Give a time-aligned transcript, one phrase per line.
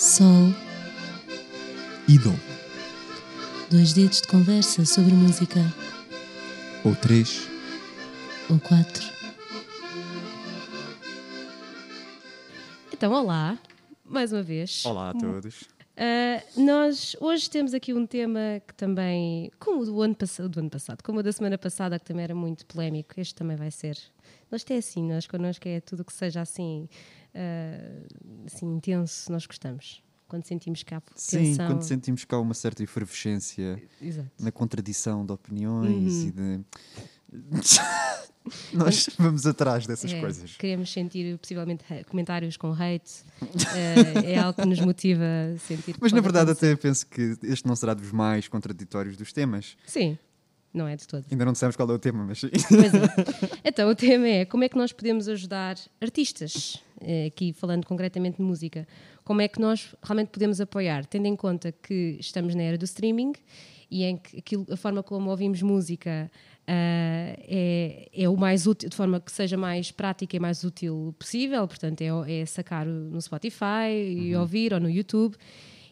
[0.00, 0.48] Sol,
[2.08, 2.34] e Dom.
[3.70, 5.60] dois dedos de conversa sobre música.
[6.82, 7.46] Ou três.
[8.48, 9.06] Ou quatro.
[12.90, 13.58] Então, olá,
[14.02, 14.86] mais uma vez.
[14.86, 15.64] Olá a todos.
[15.98, 20.60] Ah, nós hoje temos aqui um tema que também, como o do ano, passado, do
[20.60, 23.70] ano passado, como o da semana passada, que também era muito polémico, este também vai
[23.70, 23.98] ser.
[24.50, 26.88] Nós até assim, nós connosco é tudo que seja assim,
[27.34, 28.02] ah,
[28.46, 30.02] assim intenso, nós gostamos.
[30.28, 31.66] Quando sentimos cá Sim, tensão.
[31.66, 34.30] quando sentimos cá uma certa efervescência Exato.
[34.38, 36.28] na contradição de opiniões Uhum.
[36.28, 36.64] e de.
[38.72, 40.56] Nós vamos atrás dessas É, coisas.
[40.56, 43.22] Queremos sentir possivelmente comentários com hate.
[43.42, 45.22] Ah, é algo que nos motiva
[45.54, 45.92] a sentir.
[45.94, 46.72] que Mas na verdade acontecer.
[46.72, 49.76] até penso que este não será dos mais contraditórios dos temas.
[49.86, 50.18] Sim,
[50.72, 51.24] não é de todo.
[51.30, 52.40] Ainda não dissemos qual é o tema, mas.
[52.40, 53.60] Pois é.
[53.64, 58.38] Então, o tema é como é que nós podemos ajudar artistas, eh, aqui falando concretamente
[58.38, 58.86] de música,
[59.24, 62.84] como é que nós realmente podemos apoiar, tendo em conta que estamos na era do
[62.84, 63.32] streaming
[63.90, 66.30] e em que aquilo, a forma como ouvimos música
[66.66, 71.12] ah, é, é o mais útil, de forma que seja mais prática e mais útil
[71.18, 75.36] possível, portanto, é, é sacar no Spotify e ouvir ou no YouTube.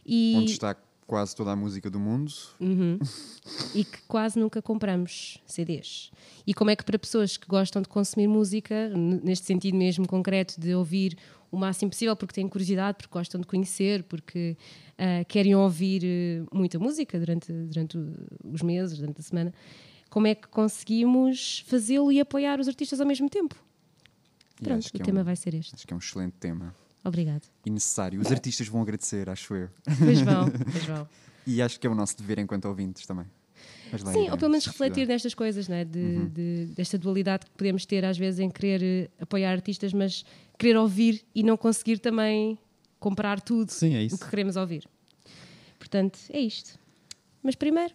[0.07, 0.77] E, Onde está
[1.09, 2.31] quase toda a música do mundo.
[3.75, 6.11] e que quase nunca compramos CDs.
[6.47, 8.91] E como é que para pessoas que gostam de consumir música,
[9.25, 11.17] neste sentido mesmo concreto de ouvir
[11.51, 14.55] o máximo possível, porque têm curiosidade, porque gostam de conhecer, porque
[14.98, 17.97] ah, querem ouvir eh, muita música durante, durante
[18.45, 19.55] os meses, durante a semana,
[20.11, 23.56] como é que conseguimos fazê-lo e apoiar os artistas ao mesmo tempo?
[24.62, 25.75] Pronto, o é tema um- vai ser este.
[25.75, 26.75] Acho que é um excelente tema.
[27.09, 27.42] Obrigado.
[27.64, 28.20] E necessário.
[28.20, 29.69] Os artistas vão agradecer, acho eu.
[29.98, 31.09] Pois vão, pois vão.
[31.47, 33.27] E acho que é o nosso dever enquanto ouvintes também.
[33.91, 34.84] Mas lá Sim, ou pelo menos estudar.
[34.87, 35.84] refletir nestas coisas, não é?
[35.84, 36.29] de, Uhum.
[36.29, 40.25] de- desta dualidade que podemos ter às vezes em querer eh, apoiar artistas, mas
[40.59, 42.59] querer ouvir e não conseguir também
[43.01, 44.86] comprar tudo Sim, é o que queremos ouvir.
[45.79, 46.79] Portanto, é isto.
[47.42, 47.95] Mas primeiro,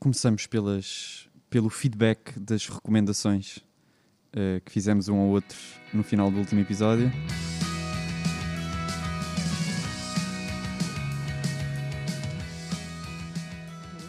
[0.00, 3.58] Começamos pelas, pelo feedback das recomendações
[4.32, 5.56] eh, que fizemos um ao outro
[5.92, 7.10] no final do último episódio.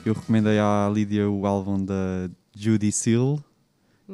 [0.05, 3.43] Eu recomendei à Lídia o álbum da Judy Seal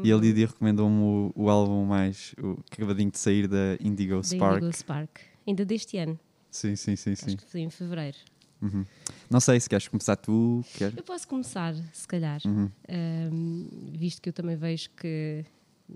[0.03, 0.17] e Uhum.
[0.17, 4.57] a Lídia recomendou-me o, o álbum mais o acabadinho de sair da Indigo Spark.
[4.57, 5.09] Indigo Spark,
[5.47, 6.19] ainda deste ano,
[6.51, 7.25] Sim, sim, sim, sim.
[7.27, 8.17] acho que foi em fevereiro.
[8.61, 8.85] Uhum.
[9.29, 10.91] Não sei se queres começar tu, quer?
[10.97, 12.69] Eu posso começar, se calhar, Uhum.
[12.89, 15.45] ahm, visto que eu também vejo que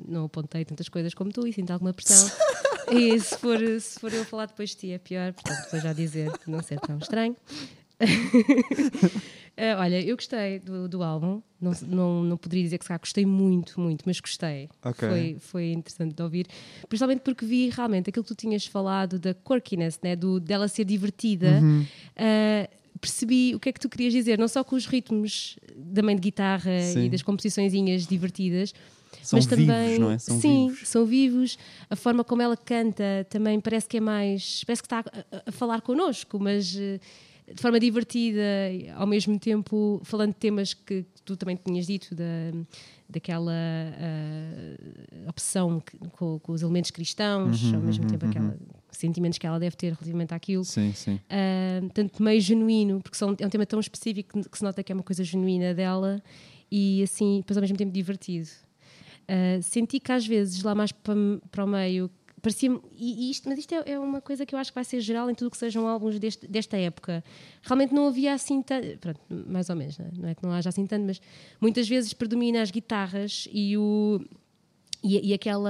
[0.08, 2.30] não apontei tantas coisas como tu e sinto alguma pressão.
[2.92, 5.92] e se for, se for eu falar depois de ti é pior, portanto, depois já
[5.94, 7.36] dizer não ser tão estranho.
[9.62, 13.00] Ah, olha, eu gostei do, do álbum, não, não, não poderia dizer que se calhar
[13.00, 14.70] gostei muito, muito, mas gostei.
[14.84, 15.08] Ok.
[15.08, 16.48] Foi, foi interessante de ouvir,
[16.88, 20.16] principalmente porque vi realmente aquilo que tu tinhas falado da quirkiness, né?
[20.16, 21.60] do, dela ser divertida.
[21.62, 21.86] Uhum.
[22.16, 22.70] Ah,
[23.02, 25.58] percebi o que é que tu querias dizer, não só com os ritmos
[25.94, 27.06] também de guitarra Sim.
[27.06, 28.74] e das composiçõezinhas divertidas,
[29.24, 30.18] São mas vivos, também não é?
[30.20, 30.88] São sim, vivos.
[30.88, 31.58] são vivos.
[31.90, 35.52] A forma como ela canta também parece que é mais, parece que está a, a-
[35.52, 36.78] falar connosco, mas
[37.54, 38.42] de forma divertida,
[38.96, 42.24] ao mesmo tempo falando de temas que tu também tinhas dito da
[43.12, 43.52] daquela
[45.28, 48.58] obsessão que- com, com os elementos cristãos, Uhum, ao mesmo uhum, tempo aquela
[48.92, 50.64] sentimentos que ela deve ter relativamente àquilo.
[50.64, 51.20] Sim, sim.
[51.30, 54.92] Ah, tanto meio genuíno, porque são, é um tema tão específico que se nota que
[54.92, 56.22] é uma coisa genuína dela
[56.72, 58.48] e assim, depois ao mesmo tempo divertido.
[59.28, 61.14] Ah, senti que às vezes lá mais para,
[61.52, 62.10] para o meio
[62.42, 65.00] parecia e, isto, mas isto é, é uma coisa que eu acho que vai ser
[65.02, 67.24] geral em tudo o que sejam álbuns deste, desta época.
[67.62, 70.10] Realmente não havia assim tanto, pronto, mais ou menos, não é?
[70.18, 71.22] não é que não haja assim tanto, mas
[71.62, 74.22] muitas vezes predomina as guitarras e o
[75.02, 75.70] e, e aquela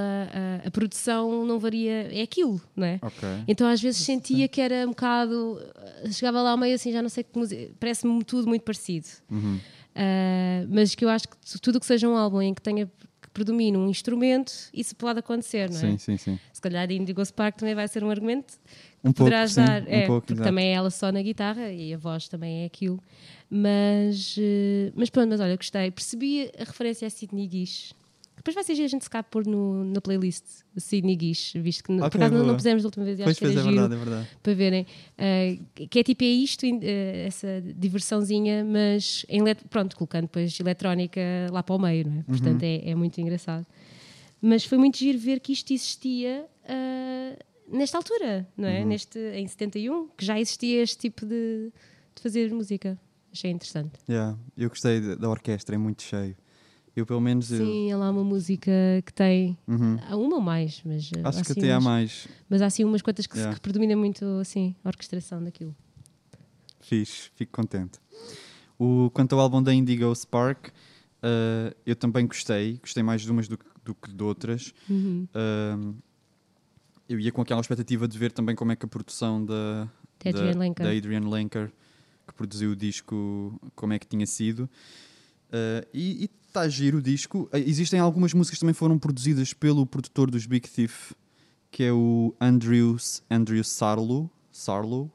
[0.64, 3.00] a, a produção não varia, é aquilo, não é?
[3.02, 3.28] Ok.
[3.48, 5.60] Então às vezes sentia que era um bocado.
[6.12, 7.72] Chegava lá ao meio assim, já não sei que música.
[7.80, 9.06] Parece-me tudo muito parecido.
[9.30, 9.60] Uhum.
[9.96, 12.90] Ah, mas que eu acho que tu- tudo que seja um álbum em que tenha
[13.30, 15.82] que predomine um instrumento, isso pode acontecer, não é?
[15.82, 16.40] Sim, sim, sim.
[16.52, 18.56] Se calhar Indigo Spark também vai ser um argumento
[19.04, 19.84] Um pouco, poderás sim, dar.
[19.84, 20.50] um é, pouco, porque exato.
[20.50, 23.00] também é ela só na guitarra e a voz também é aquilo.
[23.50, 25.90] Mas, eh, mas pronto, mas olha, gostei.
[25.92, 27.94] Percebi a referência a Sidney Guiche.
[28.40, 30.44] Depois vai ser a gente se cá pôr no, na playlist
[30.78, 33.40] Sidney Guiche, visto que no- Ok, por acaso não, pusemos da última vez Pois, acho
[33.40, 34.28] que pois, é giro verdade, é verdade.
[34.42, 34.88] para verem.
[35.18, 35.60] eh,
[35.90, 41.22] que é tipo é isto, eh, essa diversãozinha, mas em pronto, colocando depois eletrónica
[41.52, 42.24] lá para o meio, não é?
[42.24, 43.66] Portanto, é, é muito engraçado.
[44.42, 47.36] Mas foi muito giro ver que isto existia ah,
[47.68, 48.86] nesta altura, não é?
[48.86, 51.72] Neste, em 71, que já existia este tipo de,
[52.16, 52.98] de fazer música.
[53.32, 53.92] Achei interessante.
[54.10, 56.36] Yeah, eu gostei da orquestra, é muito cheio.
[57.00, 57.66] Eu, pelo menos, eu.
[57.66, 58.72] Sim, ela há uma música
[59.06, 59.58] que tem.
[59.68, 59.98] Uhum.
[60.10, 61.10] Há uma ou mais, mas.
[61.12, 62.28] uh, Acho há que assim até há umas- mais.
[62.50, 63.56] Mas há assim umas quantas que, se- Yeah.
[63.56, 65.74] que predomina muito assim, a orquestração daquilo.
[66.82, 68.00] Fixe, fico contente.
[68.78, 70.70] O, quanto ao álbum da Indigo Spark,
[71.22, 72.78] eh, eu também gostei.
[72.82, 74.74] Gostei mais de umas do, que- do que de outras.
[74.90, 75.28] Uhum.
[75.34, 75.94] Ahm,
[77.08, 79.88] eu ia com aquela expectativa de ver também como é que a produção da,
[80.24, 81.72] da, da Adrian Lenker,
[82.28, 84.70] que produziu o disco, como é que tinha sido.
[85.52, 87.50] Ah, e está giro o disco.
[87.52, 91.12] Ah, existem algumas músicas que também foram produzidas pelo produtor dos Big Thief,
[91.72, 94.30] que é o Andrews, Andrew Sarlo.
[94.52, 95.12] Sarlo.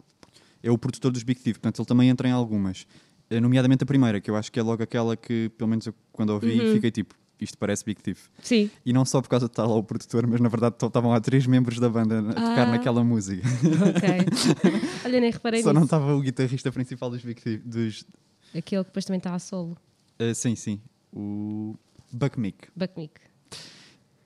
[0.62, 2.86] É o produtor dos Big Thief, portanto ele também entra em algumas.
[3.28, 5.94] Eh, Nomeadamente a primeira, que eu acho que é logo aquela que, pelo menos eu,
[6.12, 6.72] quando ouvi, Uhum.
[6.75, 8.28] fiquei tipo, isto parece Big Thief.
[8.42, 8.70] Sim.
[8.87, 11.20] E não só por causa de estar lá o produtor, mas na verdade estavam lá
[11.20, 12.70] três membros da banda a tocar Ah.
[12.70, 13.42] naquela música.
[13.46, 14.08] Ok.
[15.04, 15.87] Olha, nem reparei só não nisso.
[15.87, 17.60] estava o guitarrista principal dos Big Thief.
[17.62, 18.04] Dos,
[18.56, 19.76] Aquele que depois também está a solo.
[20.19, 20.81] Eh, sim, sim.
[21.12, 21.76] O
[22.12, 22.69] Buck Mick.
[22.76, 23.20] Buck Mick.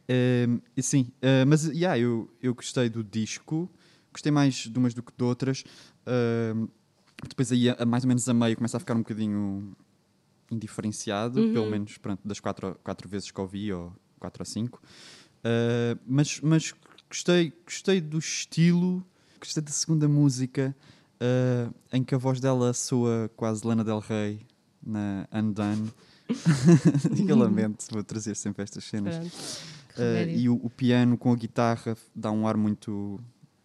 [0.08, 3.70] Ehm, e sim, eh, mas yeah, eu, eu gostei do disco,
[4.12, 5.64] gostei mais de umas do que de outras.
[7.28, 9.76] Depois aí, a, mais ou menos a meio, começa a ficar um bocadinho
[10.50, 11.52] indiferenciado, Uhum.
[11.52, 14.80] pelo menos pronto, das quatro, quatro vezes que ouvi, ou quatro ou cinco.
[15.44, 16.72] Eh, mas, mas
[17.10, 19.04] gostei, gostei do estilo,
[19.38, 20.74] gostei da segunda música,
[21.92, 24.46] em que a voz dela soa quase Lana Del Rey
[24.84, 25.92] na Undone.
[27.26, 29.16] eu lamento, vou trazer sempre estas cenas.
[29.18, 33.18] Que Uh, e o, o piano com a guitarra dá um ar muito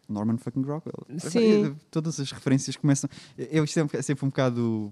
[0.10, 1.06] Norman fucking Rockwell.
[1.20, 1.76] Sim.
[1.92, 3.10] Todas as referências começam.
[3.38, 4.92] Eu isto é sempre um bocado.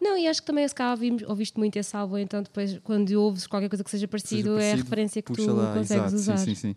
[0.00, 3.10] Não, e acho que também se cá ouvimos, ouviste muito esse álbum, então depois quando
[3.12, 6.12] ouves qualquer coisa que seja parecido, seja é a parecido, referência que tu lá, consegues
[6.12, 6.36] exato, usar.
[6.36, 6.76] Sim, sim, sim.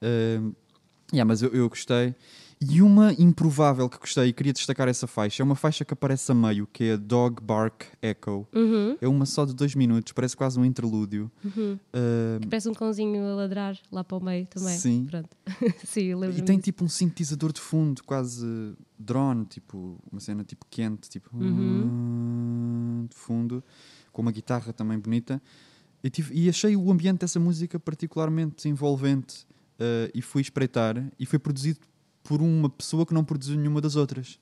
[0.00, 0.54] Uh,
[1.12, 2.14] yeah, mas eu, eu gostei.
[2.70, 6.30] E uma improvável que gostei e queria destacar essa faixa é uma faixa que aparece
[6.30, 8.46] a meio, que é a Dog Bark Echo.
[8.54, 11.30] Uhum, É uma só de dois minutos, parece quase um interlúdio.
[11.44, 11.74] uhum.
[11.92, 14.76] Uh, Que parece um cãozinho a ladrar lá para o meio também.
[14.78, 15.08] Sim.
[15.84, 18.46] Sim, E tem tipo um sintetizador de fundo, quase
[18.98, 23.06] drone, tipo uma cena tipo quente, tipo Uhum.
[23.10, 23.62] de fundo,
[24.12, 25.42] com uma guitarra também bonita.
[26.02, 29.46] E, tive- e achei o ambiente dessa música particularmente envolvente
[29.78, 31.80] eh, e fui espreitar e foi produzido
[32.24, 34.40] por uma pessoa que não produziu nenhuma das outras.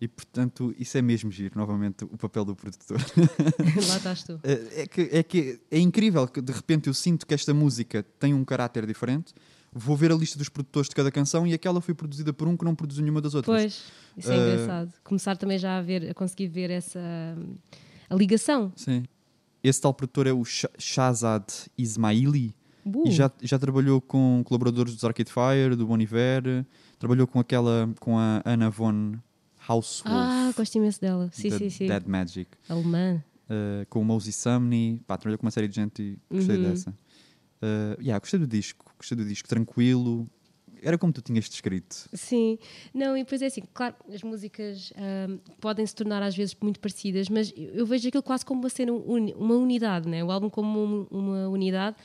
[0.00, 2.98] E portanto, isso é mesmo giro, novamente, o papel do produtor.
[3.88, 4.38] lá estás tu.
[4.42, 8.04] Eh, É que, é que é incrível que de repente eu sinto que esta música
[8.18, 9.32] tem um caráter diferente.
[9.72, 12.56] Vou ver a lista dos produtores de cada canção e aquela foi produzida por um
[12.56, 13.56] que não produziu nenhuma das outras.
[13.62, 13.82] Pois,
[14.18, 14.92] isso é Uh, engraçado.
[15.04, 17.00] Começar também já a ver, a conseguir ver essa
[18.10, 18.72] a ligação.
[18.76, 19.04] Sim.
[19.62, 21.44] Esse tal produtor é o Sh- Shazad
[21.78, 26.64] Ismaili Uh, e já, já trabalhou com colaboradores dos Arcade Fire, do Bon Iver,
[26.98, 29.14] trabalhou com aquela, com a Anna von
[29.68, 31.30] Hauswolf, Ah, gosto imenso dela.
[31.32, 31.86] Sim, da sim, sim.
[31.86, 33.22] Dead Magic, Alemã.
[33.48, 36.62] uh, com o Mosey Sumney, pá, trabalhou com uma série de gente e gostei Uhum.
[36.62, 36.90] dessa.
[36.90, 40.28] Uh, yeah, gostei do disco, gostei do disco, tranquilo,
[40.82, 42.08] era como tu tinhas descrito.
[42.12, 42.58] Sim,
[42.92, 46.80] não, e depois é assim, claro, as músicas ahm, podem se tornar às vezes muito
[46.80, 50.24] parecidas, mas eu vejo aquilo quase como uma cena, uma unidade, né?
[50.24, 51.96] o álbum como um- uma unidade.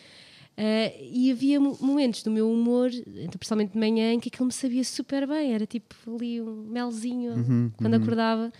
[0.57, 4.47] Ah, e havia mo- momentos do meu humor, então, principalmente de manhã, em que aquilo
[4.47, 8.01] me sabia super bem, era tipo ali um melzinho Uhum, quando uhum.
[8.01, 8.51] acordava,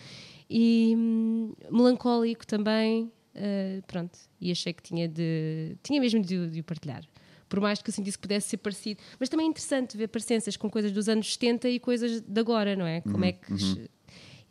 [0.49, 6.59] e hum, melancólico também, ah, pronto, e achei que tinha de, tinha mesmo de, de
[6.59, 7.03] o partilhar.
[7.49, 8.99] Por mais que eu sentisse que pudesse ser parecido.
[9.19, 12.75] Mas também é interessante ver parecenças com coisas dos anos 70 e coisas de agora,
[12.75, 12.99] não é?
[12.99, 13.89] Como é que se-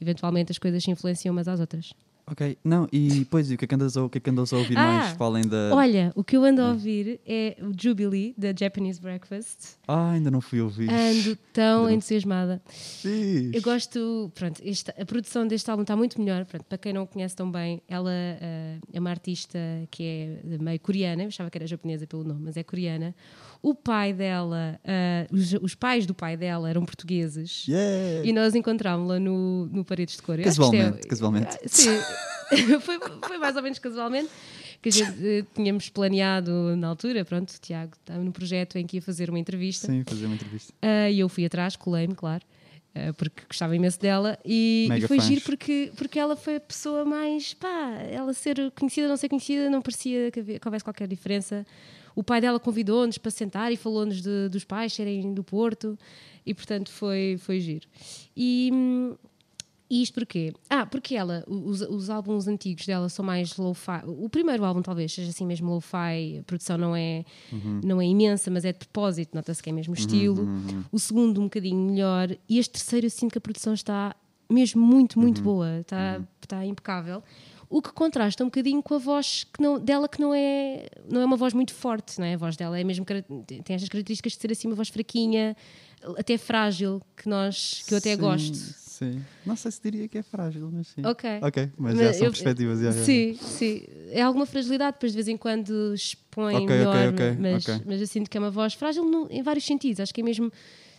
[0.00, 1.92] eventualmente as coisas se influenciam umas às outras.
[2.28, 4.28] Ok, não, e depois, e o que é que andas a, o que é que
[4.30, 5.20] andas a ouvir Ah, mais?
[5.20, 5.70] Além da.
[5.72, 9.76] Olha, o que eu ando a ouvir é o Jubilee, da Japanese Breakfast.
[9.86, 10.90] Ah, ainda não fui ouvir.
[10.90, 12.60] Ando tão não- entusiasmada.
[12.68, 13.52] Fixe.
[13.54, 16.44] Eu gosto, pronto, esta- a produção deste álbum está muito melhor.
[16.46, 19.56] Pronto, para quem não conhece tão bem, ela eh, é uma artista
[19.88, 20.02] que
[20.42, 23.14] é meio coreana, eu achava que era japonesa pelo nome, mas é coreana.
[23.62, 27.66] O pai dela, eh, os, os pais do pai dela eram portugueses.
[27.66, 28.26] Yeah.
[28.28, 30.36] E nós encontrámos-la no, no Paredes de Cor.
[30.38, 31.56] Eu que isto Casualmente, casualmente.
[31.56, 31.98] Ah, Sim,
[32.80, 34.28] foi, foi mais ou menos casualmente.
[34.82, 38.86] Que a gente eh, tínhamos planeado na altura, pronto, o Tiago estava no projeto em
[38.86, 39.86] que ia fazer uma entrevista.
[39.86, 40.72] Sim, fazer uma entrevista.
[40.82, 42.44] Ah, E eu fui atrás, colei-me, claro,
[43.16, 44.38] porque gostava imenso dela.
[44.44, 45.26] E, e foi fãs.
[45.28, 47.52] giro porque, porque ela foi a pessoa mais.
[47.54, 51.66] pá, ela ser conhecida, não ser conhecida, não parecia que, havia- que houvesse qualquer diferença.
[52.16, 55.98] O pai dela convidou-nos para sentar e falou-nos dos pais serem do Porto,
[56.46, 57.86] e portanto foi, foi giro.
[58.34, 58.72] E.
[59.90, 60.54] e isto porquê?
[60.70, 64.00] Ah, porque ela, os, os álbuns antigos dela são mais low-fi.
[64.06, 67.22] O primeiro álbum talvez seja assim mesmo low-fi, a produção não é,
[67.84, 70.48] não é imensa, mas é de propósito, nota-se que é mesmo estilo.
[70.90, 72.34] O segundo um bocadinho melhor.
[72.48, 74.16] E este terceiro eu sinto que a produção está
[74.48, 77.22] mesmo muito, muito boa, está, está impecável.
[77.68, 81.20] O que contrasta um bocadinho com a voz que não, dela que não é, não
[81.20, 82.34] é uma voz muito forte, não é?
[82.34, 85.56] A voz dela é mesmo tem estas características de ser assim uma voz fraquinha,
[86.16, 88.56] até frágil, que nós que eu até Sim, gosto.
[88.56, 89.22] Sim.
[89.44, 91.04] Não sei se diria que é frágil, mas sim.
[91.04, 91.28] Ok.
[91.42, 92.78] Ok, mas, Mas já são eu- perspectivas.
[92.80, 93.04] já, já, já.
[93.04, 93.82] Sim, sim.
[94.10, 97.82] É alguma fragilidade, depois de vez em quando expõe Ok, melhor, ok, ok, mas, ok.
[97.86, 100.00] mas eu sinto que é uma voz frágil no- em vários sentidos.
[100.00, 100.50] Acho que é mesmo.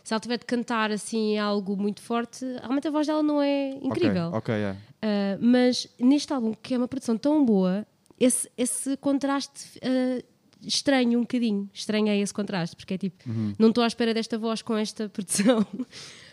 [0.07, 3.71] Se ela tiver de cantar assim algo muito forte, realmente a voz dela não é
[3.81, 4.27] incrível.
[4.29, 4.71] Ok, ok, é.
[4.71, 7.85] Uh, mas neste álbum, que é uma produção tão boa,
[8.17, 10.23] esse, esse contraste uh,
[10.61, 11.69] estranho um bocadinho.
[11.73, 13.53] Estranhei esse contraste, porque é tipo, Uhum.
[13.59, 15.67] não estou à espera desta voz com esta produção.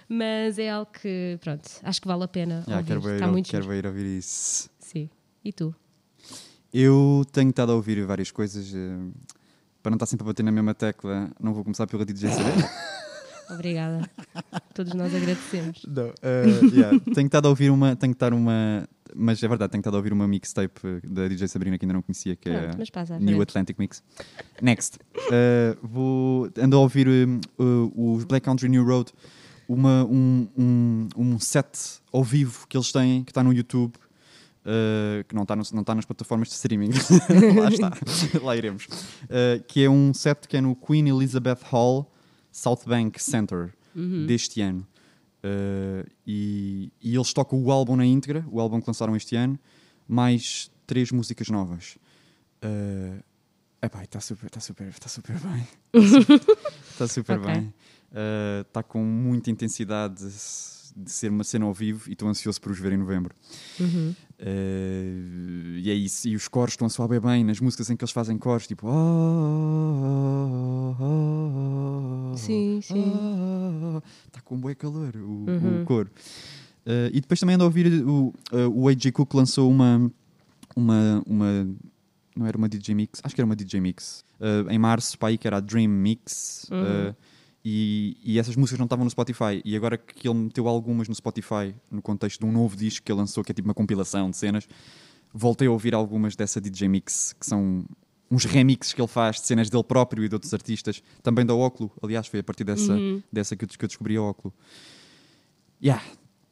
[0.09, 2.63] Mas é algo que, pronto, acho que vale a pena.
[2.69, 2.85] Ouvir.
[2.85, 4.71] quero, ver, Está muito quero ver ouvir isso.
[4.79, 5.11] Sim.
[5.45, 5.75] E tu?
[6.73, 8.73] Eu tenho estado a ouvir várias coisas.
[8.73, 8.97] eh,
[9.83, 12.45] para não estar sempre a bater na mesma tecla, não vou começar pelo DJ CD.
[13.51, 14.09] Obrigada.
[14.75, 15.83] Todos nós agradecemos.
[15.87, 17.95] Não, eh, yeah, tenho estado a ouvir uma.
[17.97, 18.89] Tenho que estar uma.
[19.17, 21.95] Mas é verdade, tenho estado a ouvir uma mixtape eh, da DJ Sabrina que ainda
[21.95, 23.41] não conhecia, que Pronto, é passa à New.
[23.41, 24.03] Atlantic Mix.
[24.61, 24.99] Next.
[25.31, 29.13] Eh, vou, ando a ouvir uh, os Black Country New Road,
[29.69, 33.93] uma, um, um, um set ao vivo que eles têm, que está no YouTube.
[34.67, 36.89] eh, que não está, no- não está nas plataformas de streaming,
[37.61, 37.93] lá está,
[38.43, 38.89] lá iremos.
[39.29, 42.11] Eh, que é um set que é no Queen Elizabeth Hall,
[42.55, 43.75] South Bank Center,
[44.27, 44.87] deste ano.
[45.43, 49.59] Eh, e, e eles tocam o álbum na íntegra, o álbum que lançaram este ano,
[50.09, 51.99] mais três músicas novas.
[52.65, 53.23] Uh,
[54.03, 55.69] está super, está super, está super bem.
[56.91, 57.53] Está super Ok.
[57.53, 57.75] bem.
[58.67, 60.25] Está com muita intensidade
[60.97, 63.35] de ser uma cena ao vivo e estou ansioso por os ver em novembro.
[63.81, 64.15] Uhum.
[64.41, 66.29] Uh, e é isso.
[66.29, 68.87] E os coros estão a soar bem nas músicas em que eles fazem coros, tipo.
[72.37, 73.13] Sim, sim.
[74.27, 75.83] Está com um bom calor o, Uhum.
[75.83, 76.11] o coro.
[76.87, 80.11] Uh, e depois também ando a ouvir o, uh, o AJ Cook lançou uma,
[80.77, 81.69] uma, uma.
[82.37, 83.21] Não era uma DJ Mix?
[83.23, 84.25] Acho que era uma DJ Mix.
[84.41, 86.67] uh, em março, para aí, que era a Dream Mix.
[86.71, 87.15] Uhum.
[87.65, 89.63] E, e essas músicas não estavam no Spotify.
[89.65, 93.11] E agora que ele meteu algumas no Spotify, no contexto de um novo disco que
[93.11, 94.69] ele lançou, que é tipo uma compilação de cenas,
[95.33, 97.85] voltei a ouvir algumas dessa DJ Mix, que são
[98.31, 101.03] uns remixes que ele faz de cenas dele próprio e de outros artistas.
[101.23, 103.23] Também da Óculo, aliás, foi a partir dessa, Uhum.
[103.33, 104.53] dessa que, eu, que eu descobri a Óculo.
[105.83, 106.03] Yeah,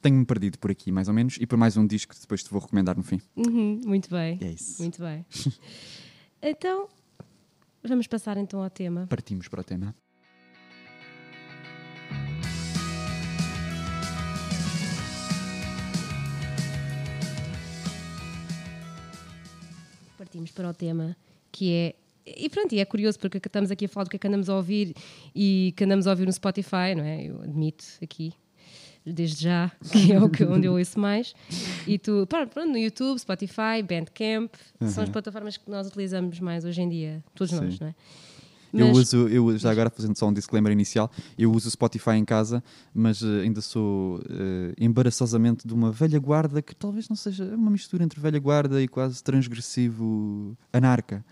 [0.01, 2.51] tenho-me perdido por aqui, mais ou menos, e por mais um disco que depois te
[2.51, 3.21] vou recomendar no fim.
[3.37, 4.39] Uhum, Muito bem.
[4.41, 4.81] É isso.
[4.81, 5.25] Muito bem.
[6.45, 6.89] Então,
[7.85, 9.07] vamos passar então ao tema.
[9.09, 9.95] Partimos para o tema.
[20.33, 21.15] Partimos para o tema
[21.51, 21.95] que é.
[22.25, 24.49] E pronto, e é curioso porque estamos aqui a falar do que é que andamos
[24.49, 24.95] a ouvir
[25.35, 27.25] e que andamos a ouvir no Spotify, não é?
[27.25, 28.33] Eu admito aqui,
[29.05, 31.35] desde já, que é o que, onde eu ouço mais.
[31.87, 34.55] E tu, pronto, no YouTube, Spotify, Bandcamp,
[34.89, 37.79] são as plataformas que nós utilizamos mais hoje em dia, todos nós, Sim.
[37.83, 37.95] não é?
[38.73, 42.13] Eu Mas- uso, eu, já agora fazendo só um disclaimer inicial, eu uso o Spotify
[42.13, 42.65] em casa,
[42.95, 47.71] mas eh, ainda sou eh, embaraçosamente de uma velha guarda que talvez não seja uma
[47.71, 51.23] mistura entre velha guarda e quase transgressivo anarca,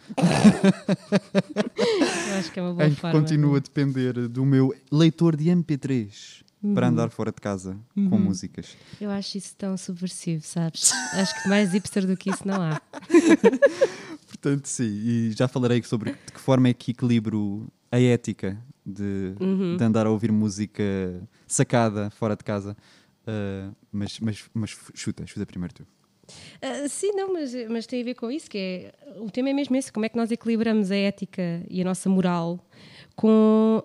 [2.28, 3.18] eu acho que é uma boa em que forma.
[3.20, 6.42] continuo a depender do meu leitor de MP3
[6.74, 6.92] para Uhum.
[6.92, 8.76] andar fora de casa com músicas.
[9.00, 10.92] Eu acho isso tão subversivo, sabes?
[11.14, 12.80] acho que mais hipster do que isso não há.
[14.40, 19.34] Portanto, sim, e já falarei sobre de que forma é que equilibro a ética de,
[19.40, 19.76] Uhum.
[19.76, 20.82] de andar a ouvir música
[21.46, 22.76] sacada fora de casa.
[23.22, 25.86] Uh, mas, mas, mas chuta, chuta primeiro tu.
[26.62, 29.52] Ah, sim, não, mas, mas tem a ver com isso, que é o tema é
[29.52, 32.58] mesmo esse, como é que nós equilibramos a ética e a nossa moral
[33.16, 33.82] com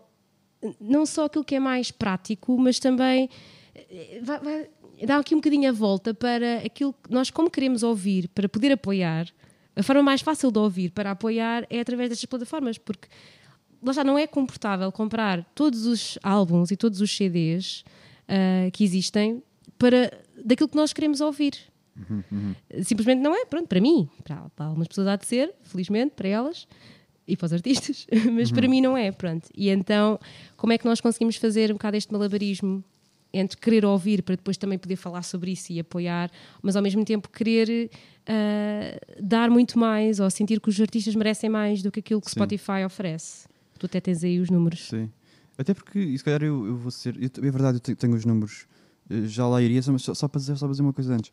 [0.79, 3.29] não só aquilo que é mais prático, mas também
[3.75, 4.69] eh, vai, vai
[5.05, 8.71] dar aqui um bocadinho a volta para aquilo que nós como queremos ouvir, para poder
[8.71, 9.27] apoiar.
[9.75, 13.07] A forma mais fácil de ouvir para apoiar é através destas plataformas, porque
[13.83, 17.83] lá já não é confortável comprar todos os álbuns e todos os CDs
[18.27, 19.43] ah, que existem
[19.77, 20.11] para
[20.43, 21.53] daquilo que nós queremos ouvir.
[22.83, 26.27] Simplesmente não é, pronto, para mim, para, para algumas pessoas há de ser, felizmente, para
[26.27, 26.67] elas
[27.27, 29.49] e para os artistas, mas para mim não é, pronto.
[29.55, 30.19] E então,
[30.57, 32.83] como é que nós conseguimos fazer um bocado este malabarismo
[33.37, 37.03] entre querer ouvir para depois também poder falar sobre isso e apoiar, mas ao mesmo
[37.03, 37.89] tempo querer
[38.27, 42.27] ah, dar muito mais ou sentir que os artistas merecem mais do que aquilo que
[42.29, 42.33] Sim.
[42.39, 43.47] Spotify oferece.
[43.77, 44.87] Tu até tens aí os números.
[44.87, 45.09] Sim.
[45.57, 47.15] Até porque, e se calhar eu, eu vou ser.
[47.21, 48.65] eu- é verdade, eu te- tenho os números.
[49.09, 51.31] eh, Já lá iria, mas só, só, para dizer, só para dizer uma coisa antes.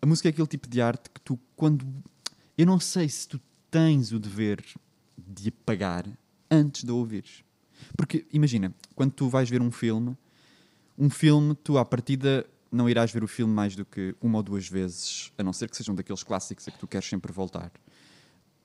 [0.00, 1.84] A música é aquele tipo de arte que tu, quando.
[2.56, 4.64] Eu não sei se tu tens o dever
[5.16, 6.04] de apagar
[6.50, 7.42] antes de ouvires.
[7.96, 10.16] Porque, imagina, quando tu vais ver um filme,
[10.98, 14.42] um filme, tu à partida não irás ver o filme mais do que uma ou
[14.42, 17.70] duas vezes, a não ser que sejam daqueles clássicos a que tu queres sempre voltar.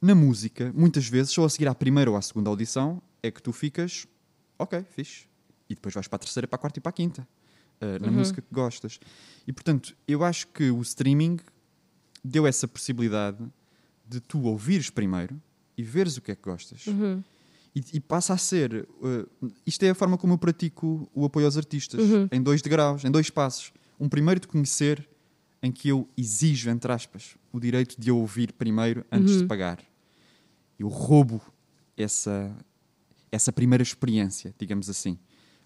[0.01, 3.41] Na música, muitas vezes, só a seguir à primeira ou à segunda audição, é que
[3.41, 4.05] tu ficas,
[4.59, 5.25] ok, fixe.
[5.69, 7.27] E depois vais para a terceira, para a quarta e para a quinta.
[7.83, 8.99] uh, na música que gostas.
[9.47, 11.39] E portanto, eu acho que o streaming
[12.23, 13.37] deu essa possibilidade
[14.07, 15.41] de tu ouvires primeiro
[15.77, 16.85] e veres o que é que gostas.
[17.75, 18.87] E, e passa a ser.
[19.01, 21.99] uh, isto é a forma como eu pratico o apoio aos artistas,
[22.31, 23.71] em dois degraus, em dois passos.
[23.99, 25.07] Um primeiro de conhecer,
[25.61, 29.79] em que eu exijo, entre aspas, o direito de eu ouvir primeiro antes de pagar.
[30.77, 31.41] Eu roubo
[31.95, 32.55] essa,
[33.31, 35.17] essa primeira experiência, digamos assim.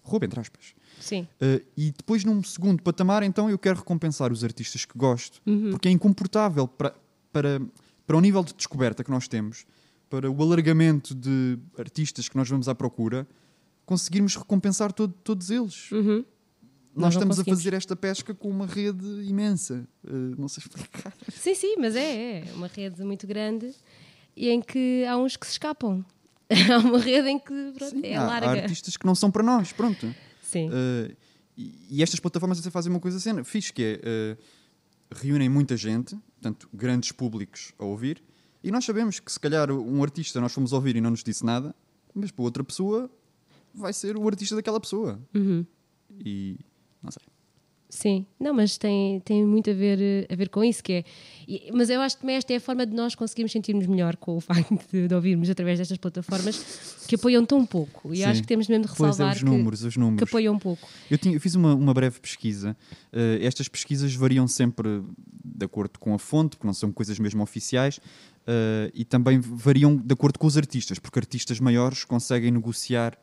[0.02, 0.74] Roubo, entre aspas.
[1.00, 1.26] Sim.
[1.42, 5.70] Uh, e depois, num segundo patamar, então eu quero recompensar os artistas que gosto, Uhum.
[5.70, 6.94] porque é incomportável para,
[7.32, 7.60] para,
[8.06, 9.66] para o nível de descoberta que nós temos,
[10.08, 13.26] para o alargamento de artistas que nós vamos à procura,
[13.84, 15.90] conseguirmos recompensar todo- todos eles.
[15.92, 16.24] Uhum.
[16.94, 19.86] Nós, Nós estamos a fazer esta pesca com uma rede imensa.
[20.04, 21.14] Uh, não sei explicar.
[21.32, 23.72] Sim, sim, mas é, é uma rede muito grande
[24.36, 26.04] e em que há uns que se escapam.
[26.50, 28.62] há uma rede em que pronto, Sim, é há, há larga.
[28.62, 30.12] artistas que não são para nós, pronto.
[30.42, 30.68] Sim.
[30.70, 31.14] Uh,
[31.56, 34.38] e, e estas plataformas até fazem uma coisa cena, fixe, que é uh,
[35.14, 38.22] reúnem muita gente, portanto, grandes públicos a ouvir,
[38.62, 41.44] e nós sabemos que se calhar um artista nós fomos ouvir e não nos disse
[41.44, 41.74] nada,
[42.14, 43.10] mas para outra pessoa
[43.74, 45.20] vai ser o artista daquela pessoa.
[45.34, 45.64] Uhum.
[46.24, 46.56] E
[47.02, 47.22] não sei.
[47.90, 51.04] Sim, não, mas tem, tem muito a ver, a ver com isso, que é.
[51.48, 54.14] e- mas eu acho que também esta é a forma de nós conseguirmos sentirmos melhor
[54.16, 58.12] com o facto de, de ouvirmos através destas plataformas que apoiam tão pouco.
[58.12, 58.24] E Sim.
[58.24, 60.28] acho que temos mesmo de Pois é, ressalvar os que, números, os que números.
[60.28, 60.86] apoiam pouco.
[61.10, 62.76] Eu, tinha- eu fiz uma, uma breve pesquisa.
[63.10, 65.02] Uh, estas pesquisas variam sempre
[65.42, 68.00] de acordo com a fonte, porque não são coisas mesmo oficiais,
[68.48, 73.14] uh, e também variam de acordo com os artistas, porque artistas maiores conseguem negociar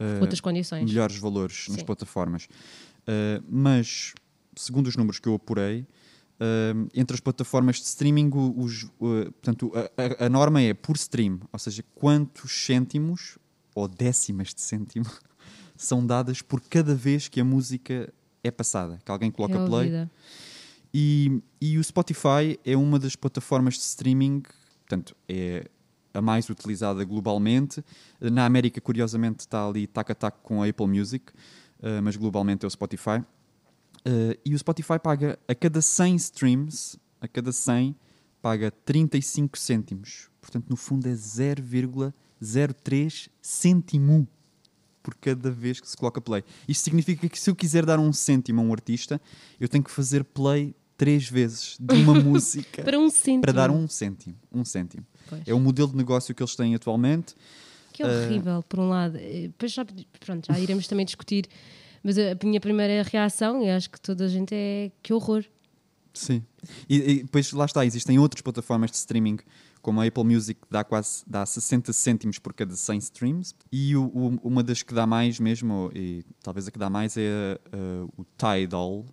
[0.00, 0.88] uh, Outras condições.
[0.88, 1.84] melhores valores nas Sim.
[1.84, 2.44] plataformas.
[2.44, 4.14] Uh, mas,
[4.56, 5.86] segundo os números que eu apurei,
[6.94, 11.58] entre as plataformas de streaming, os, portanto, a, a- a norma é por stream, ou
[11.58, 13.38] seja, quantos cêntimos
[13.74, 15.04] ou décimas de cêntimo
[15.76, 18.12] são dadas por cada vez que a música
[18.44, 20.08] é passada, que alguém coloca é play.
[20.94, 24.42] E, e o Spotify é uma das plataformas de streaming,
[24.88, 25.68] portanto, é
[26.14, 27.84] a mais utilizada globalmente.
[28.20, 31.30] Na América, curiosamente, está ali tac a tac com a Apple Music,
[31.82, 33.22] eh, mas globalmente é o Spotify.
[34.04, 37.94] Eh, e o Spotify paga a cada 100 streams, a cada 100,
[38.40, 40.30] paga 35 cêntimos.
[40.40, 44.26] Portanto, no fundo é 0,03 cêntimo
[45.02, 46.42] por cada vez que se coloca play.
[46.66, 49.20] Isto significa que se eu quiser dar um cêntimo a um artista,
[49.60, 53.08] eu tenho que fazer play três vezes de uma música Para um
[53.40, 54.34] para dar um cêntimo.
[54.52, 55.06] Um cêntimo.
[55.30, 55.42] Pois.
[55.46, 57.34] É o modelo de negócio que eles têm atualmente.
[57.92, 59.16] Que é horrível, por um lado.
[59.16, 59.86] Eh, Depois já,
[60.20, 61.46] pronto, já iremos também discutir.
[62.02, 65.44] Mas a minha primeira reação, e acho que toda a gente é que horror.
[66.12, 66.42] Sim.
[66.88, 69.38] E, e depois lá está, existem outras plataformas de streaming,
[69.82, 73.54] como a Apple Music, que dá quase dá 60 cêntimos por cada 100 streams.
[73.70, 77.16] E o- o- uma das que dá mais mesmo, e talvez a que dá mais,
[77.16, 79.04] é uh, o Tidal,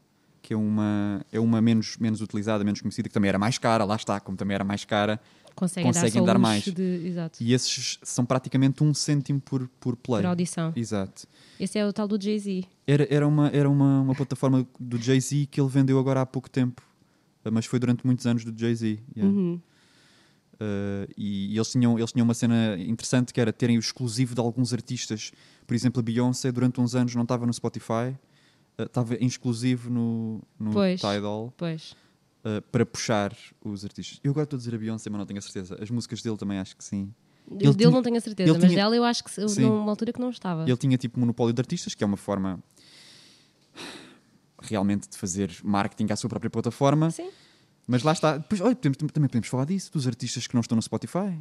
[0.45, 3.83] que é uma, é uma menos, menos utilizada, menos conhecida, que também era mais cara,
[3.83, 5.19] lá está, como também era mais cara.
[5.55, 6.65] Conseguem, Conseguem dar, dar mais.
[6.65, 7.15] De.
[7.39, 10.21] E esses são praticamente um cêntimo por, por play.
[10.21, 10.71] Por audição.
[10.75, 11.25] Exato.
[11.59, 12.63] Esse é o tal do Jay-Z.
[12.85, 16.47] Era, era, uma, era uma, uma plataforma do Jay-Z que ele vendeu agora há pouco
[16.47, 16.83] tempo.
[17.51, 18.99] Mas foi durante muitos anos do Jay-Z.
[19.15, 19.35] yeah.
[19.35, 19.59] Uhum.
[20.55, 24.35] Uh, e, e eles, tinham, eles tinham uma cena interessante que era terem o exclusivo
[24.35, 25.31] de alguns artistas.
[25.65, 28.15] Por exemplo, a Beyoncé durante uns anos não estava no Spotify,
[28.77, 30.99] estava em exclusivo no, no Pois.
[31.01, 31.91] Tidal Pois.
[32.43, 34.19] uh, para puxar os artistas.
[34.23, 35.77] Eu agora estou a dizer a Beyoncé, mas não tenho a certeza.
[35.81, 37.13] As músicas dele também acho que sim.
[37.47, 39.61] Ele Ele dele tinha- não tenho a certeza, mas tinha- dela eu acho que Sim.
[39.61, 40.63] numa altura que não estava.
[40.63, 42.59] Ele tinha tipo monopólio de artistas, que é uma forma
[44.61, 47.11] realmente de fazer marketing à sua própria plataforma.
[47.11, 47.29] Sim.
[47.87, 48.37] Mas lá está.
[48.37, 51.37] Depois, olha, podemos- também podemos falar disso, dos artistas que não estão no Spotify.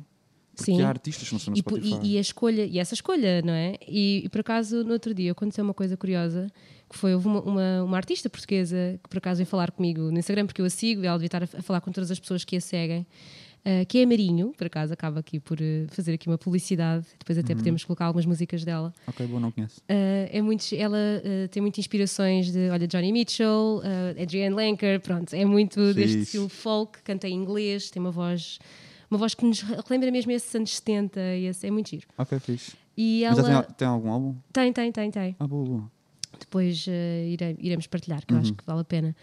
[0.55, 0.83] Porque Sim.
[0.83, 2.01] há artistas que não estão no E, Spotify.
[2.07, 3.77] e- e a escolha, e essa escolha, não é?
[3.89, 6.47] E, e por acaso, no outro dia, aconteceu uma coisa curiosa,
[6.89, 10.19] que foi, houve uma, uma, uma artista portuguesa que por acaso veio falar comigo no
[10.19, 12.21] Instagram, porque eu a sigo, e ela devia estar a, a falar com todas as
[12.21, 13.07] pessoas que a seguem,
[13.67, 17.39] ah, que é Marinho, por acaso acaba aqui por eh, fazer aqui uma publicidade, depois
[17.39, 17.45] Uhum.
[17.45, 18.93] até podemos colocar algumas músicas dela.
[19.07, 19.81] Ok, bom, não conheço.
[19.81, 25.01] Uh, é muito, ela uh, tem muitas inspirações de olha, Johnny Mitchell, uh, Adrienne Lenker,
[25.01, 26.19] pronto, é muito deste Fixe.
[26.25, 28.59] estilo folk, canta em inglês, tem uma voz,
[29.11, 32.07] uma voz que nos relembra mesmo esses anos 70, e esse, é muito giro.
[32.19, 32.73] Ok, fixe.
[32.97, 34.37] E Mas ela já tem, tem algum álbum?
[34.53, 35.37] tem, tem, tem, tem.
[35.39, 35.91] Ah, boa, boa.
[36.45, 36.91] Depois uh,
[37.27, 38.43] ire- iremos partilhar, que eu Uhum.
[38.43, 39.17] acho que vale a pena.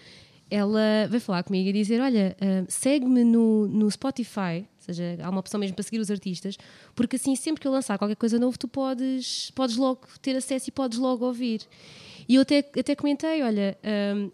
[0.50, 5.30] Ela veio falar comigo e dizer: Olha, uh, segue-me no, no Spotify, ou seja, há
[5.30, 6.58] uma opção mesmo para seguir os artistas,
[6.94, 10.68] porque assim, sempre que eu lançar qualquer coisa novo, tu podes, podes logo ter acesso
[10.70, 11.62] e podes logo ouvir.
[12.28, 13.78] E eu até, até comentei: Olha,
[14.16, 14.30] um,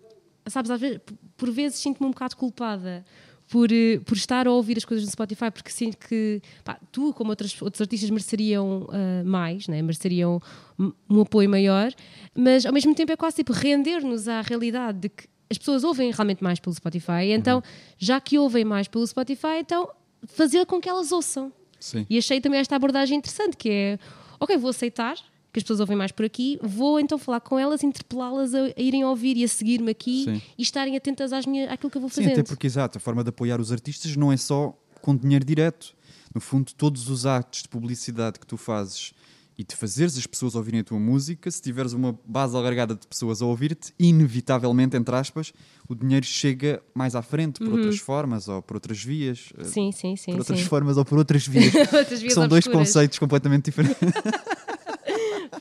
[0.47, 0.99] sabes, vezes,
[1.35, 3.05] por vezes sinto-me um bocado culpada
[3.49, 7.13] por, eh, por estar a ouvir as coisas no Spotify, porque sinto que pá, tu,
[7.13, 9.81] como outros, outros artistas, mereceriam ah, mais, né?
[9.81, 10.41] mereceriam
[10.77, 11.91] um, apoio maior,
[12.35, 16.11] mas ao mesmo tempo é quase tipo render-nos à realidade de que as pessoas ouvem
[16.11, 17.63] realmente mais pelo Spotify, então,
[17.97, 19.89] já que ouvem mais pelo Spotify, então
[20.25, 21.53] fazer com que elas ouçam.
[21.79, 22.05] Sim.
[22.09, 23.99] E achei também esta abordagem interessante, que é,
[24.39, 25.15] ok, vou aceitar
[25.57, 28.81] que as pessoas ouvem mais por aqui, vou então falar com elas, interpelá-las a, a
[28.81, 30.41] irem ouvir e a seguir-me aqui Sim.
[30.55, 32.33] e estarem atentas às minhas, àquilo que eu vou Sim, fazendo.
[32.33, 35.95] até porque, exato, a forma de apoiar os artistas não é só com dinheiro direto.
[36.33, 39.13] No fundo, todos os atos de publicidade que tu fazes
[39.57, 43.07] e de fazeres as pessoas ouvirem a tua música, se tiveres uma base alargada de
[43.07, 45.51] pessoas a ouvir-te, inevitavelmente, entre aspas,
[45.89, 49.51] o dinheiro chega mais à frente, por outras formas ou por outras vias.
[49.57, 49.63] Uhum.
[49.63, 50.31] Sim, sim, sim.
[50.33, 50.65] por outras sim.
[50.65, 51.73] formas ou por outras vias.
[51.91, 52.89] Outras vias são dois obscuras.
[52.89, 53.97] conceitos completamente diferentes.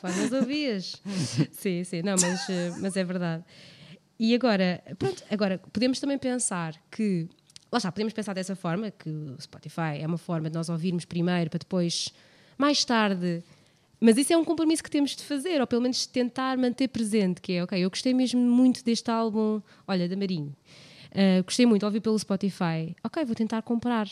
[0.01, 1.03] Formas ouvias.
[1.53, 3.45] sim, sim, não, mas, eh, mas é verdade.
[4.19, 7.29] E agora, pronto, agora podemos também pensar que,
[7.71, 11.05] lá está, podemos pensar dessa forma, que o Spotify é uma forma de nós ouvirmos
[11.05, 12.13] primeiro para depois,
[12.57, 13.43] mais tarde.
[14.01, 17.41] Mas isso é um compromisso que temos de fazer, ou pelo menos tentar manter presente,
[17.41, 20.55] que é, ok, eu gostei mesmo muito deste álbum, olha, da Marinho.
[21.17, 22.95] Ah, gostei muito, ouvi pelo Spotify.
[23.03, 24.07] Ok, vou tentar comprar.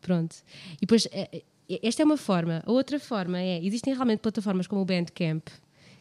[0.00, 0.36] Pronto.
[0.76, 1.42] E depois, eh,
[1.82, 2.62] esta é uma forma.
[2.66, 5.46] A outra forma é, existem realmente plataformas como o Bandcamp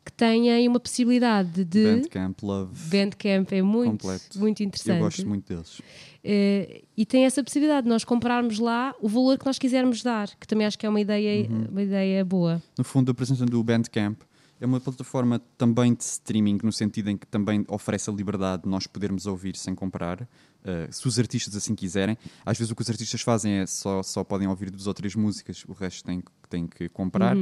[0.05, 1.83] que têm uma possibilidade de...
[1.83, 2.73] Bandcamp, Love.
[2.89, 4.39] Bandcamp é muito, Completo.
[4.39, 4.97] muito interessante.
[4.99, 5.81] Eu gosto muito deles.
[6.23, 10.29] Eh, e tem essa possibilidade de nós comprarmos lá o valor que nós quisermos dar,
[10.39, 11.67] que também acho que é uma ideia, Uhum.
[11.69, 12.61] uma ideia boa.
[12.77, 14.17] No fundo, a presença do Bandcamp
[14.59, 18.69] é uma plataforma também de streaming, no sentido em que também oferece a liberdade de
[18.69, 20.27] nós podermos ouvir sem comprar,
[20.63, 22.17] eh, se os artistas assim quiserem.
[22.45, 25.13] Às vezes o que os artistas fazem é só, só podem ouvir duas ou três
[25.15, 27.35] músicas, o resto têm, que- têm que comprar.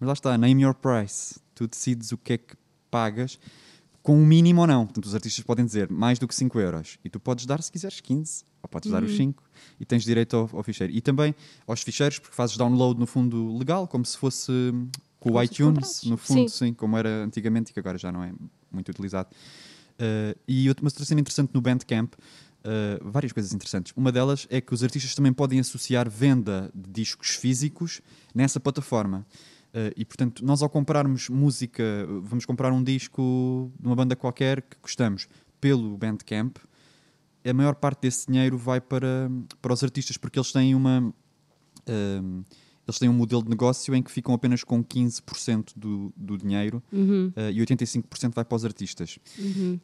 [0.00, 1.40] Mas lá está, name your price.
[1.54, 2.56] Tu decides o que é que
[2.90, 3.38] pagas,
[4.02, 4.84] com o mínimo ou não.
[4.86, 6.98] Portanto, os artistas podem dizer mais do que 5 euros.
[7.04, 9.42] E tu podes dar, se quiseres, 15, ou podes dar os 5,
[9.78, 10.92] e tens direito ao, ao ficheiro.
[10.92, 11.34] E também
[11.66, 14.88] aos ficheiros, porque fazes download no fundo legal, como se fosse hum,
[15.18, 16.66] com o iTunes, no fundo, Sim.
[16.66, 16.74] sim.
[16.74, 18.32] como era antigamente e que agora já não é
[18.70, 19.28] muito utilizado.
[19.94, 23.92] Uh, e outra, uma cena interessante no Bandcamp, uh, várias coisas interessantes.
[23.96, 28.00] Uma delas é que os artistas também podem associar venda de discos físicos
[28.34, 29.26] nessa plataforma.
[29.68, 31.82] Uh, e portanto, nós ao comprarmos música,
[32.22, 35.28] vamos comprar um disco de uma banda qualquer que gostamos
[35.60, 36.56] pelo Bandcamp,
[37.44, 41.12] a maior parte desse dinheiro vai para, para os artistas, porque eles têm uma.
[41.88, 42.42] um,
[42.88, 46.82] eles têm um modelo de negócio em que ficam apenas com 15% do, do dinheiro
[46.90, 49.18] Uhum, uh, e 85% vai para os artistas.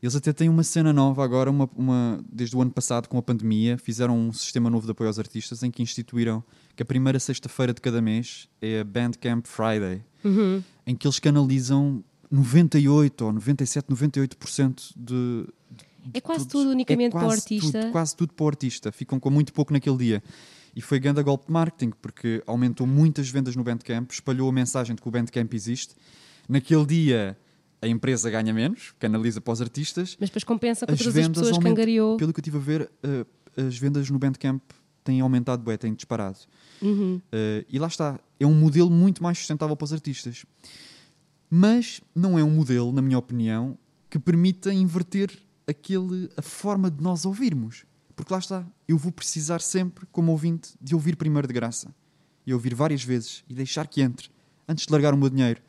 [0.02, 3.22] Eles até têm uma cena nova agora, uma, uma- desde o ano passado, com a
[3.22, 6.42] pandemia, fizeram um sistema novo de apoio aos artistas em que instituíram
[6.74, 10.62] que a primeira sexta-feira de cada mês é a Bandcamp Friday, uhum.
[10.86, 15.46] em que eles canalizam 98 ou 97, 98% de.
[16.12, 17.80] É quase tudo- tudo unicamente para o quase artista.
[17.80, 18.92] Tudo, quase tudo para o artista.
[18.92, 20.22] Ficam com muito pouco naquele dia.
[20.76, 24.96] E foi grande golpe de marketing, porque aumentou muitas vendas no Bandcamp, espalhou a mensagem
[24.96, 25.94] de que o Bandcamp existe.
[26.48, 27.38] Naquele dia,
[27.80, 30.16] a empresa ganha menos, canaliza para os artistas.
[30.18, 32.16] Mas depois compensa com As todas as pessoas que angariou.
[32.16, 34.62] Pelo que eu estive a ver, eh, as vendas no Bandcamp
[35.04, 36.38] têm aumentado, bué, têm disparado.
[36.82, 37.20] Uhum.
[37.30, 40.44] Eh, e lá está, é um modelo muito mais sustentável para os artistas.
[41.48, 43.78] Mas não é um modelo, na minha opinião,
[44.10, 45.30] que permita inverter
[45.68, 47.84] aquele, a forma de nós ouvirmos.
[48.16, 51.94] Porque lá está, eu vou precisar sempre, como ouvinte, de ouvir primeiro de graça.
[52.46, 54.30] E ouvir várias vezes e deixar que entre,
[54.68, 55.60] antes de largar o meu dinheiro.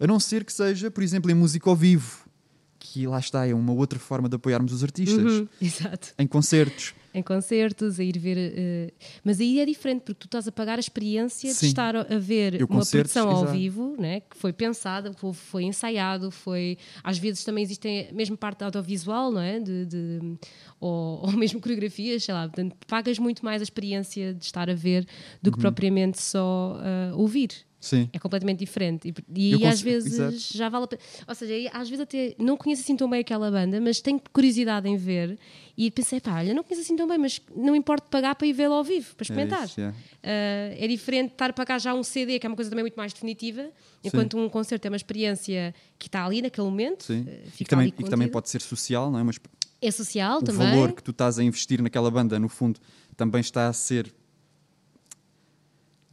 [0.00, 2.23] A não ser que seja, por exemplo, em música ao vivo,
[2.86, 5.32] que lá está, é uma outra forma de apoiarmos os artistas.
[5.32, 6.12] Uhum, Exato.
[6.18, 6.94] Em concertos.
[7.14, 8.36] Em concertos, a ir ver.
[8.38, 8.92] eh,
[9.24, 11.60] mas aí é diferente, porque tu estás a pagar a experiência Sim.
[11.60, 13.52] de estar a ver Eu uma produção ao exato.
[13.56, 16.76] vivo, né, que foi pensada, que foi ensaiado, foi.
[17.02, 19.60] Às vezes também existem mesmo parte audiovisual, não é?
[19.60, 20.36] De, de-
[20.80, 22.48] ou, ou mesmo coreografias, sei lá.
[22.48, 25.06] Portanto, pagas muito mais a experiência de estar a ver
[25.40, 25.52] do Uhum.
[25.54, 27.50] que propriamente só ah, ouvir.
[27.84, 28.08] Sim.
[28.14, 29.12] É completamente diferente.
[29.28, 30.36] E, e aí, às vezes exato.
[30.56, 31.02] já vale a pena.
[31.28, 34.18] Ou seja, aí, às vezes até não conheço assim tão bem aquela banda, mas tenho
[34.32, 35.38] curiosidade em ver.
[35.76, 38.54] E pensei, pá, olha, não conheço assim tão bem, mas não importa pagar para ir
[38.54, 39.66] vê-lo ao vivo, para experimentar.
[39.66, 39.94] isso, yeah.
[40.22, 42.84] Ah, é diferente de estar a pagar já um CD, que é uma coisa também
[42.84, 43.68] muito mais definitiva,
[44.02, 47.04] enquanto um concerto é uma experiência que está ali naquele momento.
[47.04, 47.26] Sim.
[47.28, 49.22] ah, E que, também, e que também pode ser social, não é?
[49.22, 49.38] Mas
[49.82, 50.70] É social o também.
[50.70, 52.80] valor que tu estás a investir naquela banda, no fundo,
[53.16, 54.10] também está a ser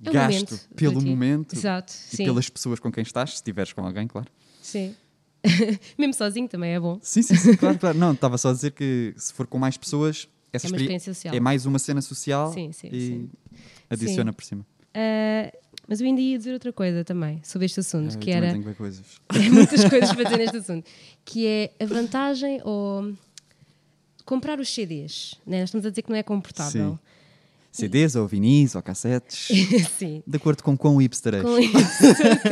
[0.06, 2.26] É gasto momento pelo momento Exato, e sim.
[2.26, 4.28] pelas pessoas com quem estás, se estiveres com alguém, claro.
[4.62, 4.96] sim.
[5.98, 7.00] Mesmo sozinho também é bom.
[7.02, 7.98] Sim, sim, sim, claro, claro.
[7.98, 10.84] Não, estava só a dizer que se for com mais pessoas, essa É uma experi-
[10.84, 11.36] experiência social.
[11.36, 13.30] é mais uma cena social Sim, sim, e sim.
[13.90, 14.36] adiciona Sim.
[14.36, 14.66] por cima.
[14.94, 15.52] Ah,
[15.88, 18.52] mas eu ainda ia dizer outra coisa também sobre este assunto, Ah, eu que era.
[18.52, 19.04] tenho coisas.
[19.52, 20.88] Muitas coisas para dizer neste assunto.
[21.26, 23.12] Que é a vantagem ou
[24.26, 25.62] comprar os CDs, né?
[25.62, 27.00] nós estamos a dizer que não é confortável.
[27.71, 29.47] CDs ou vinis ou cassetes,
[29.97, 30.21] Sim.
[30.27, 31.43] de acordo com quão hipster és.
[31.43, 31.57] Com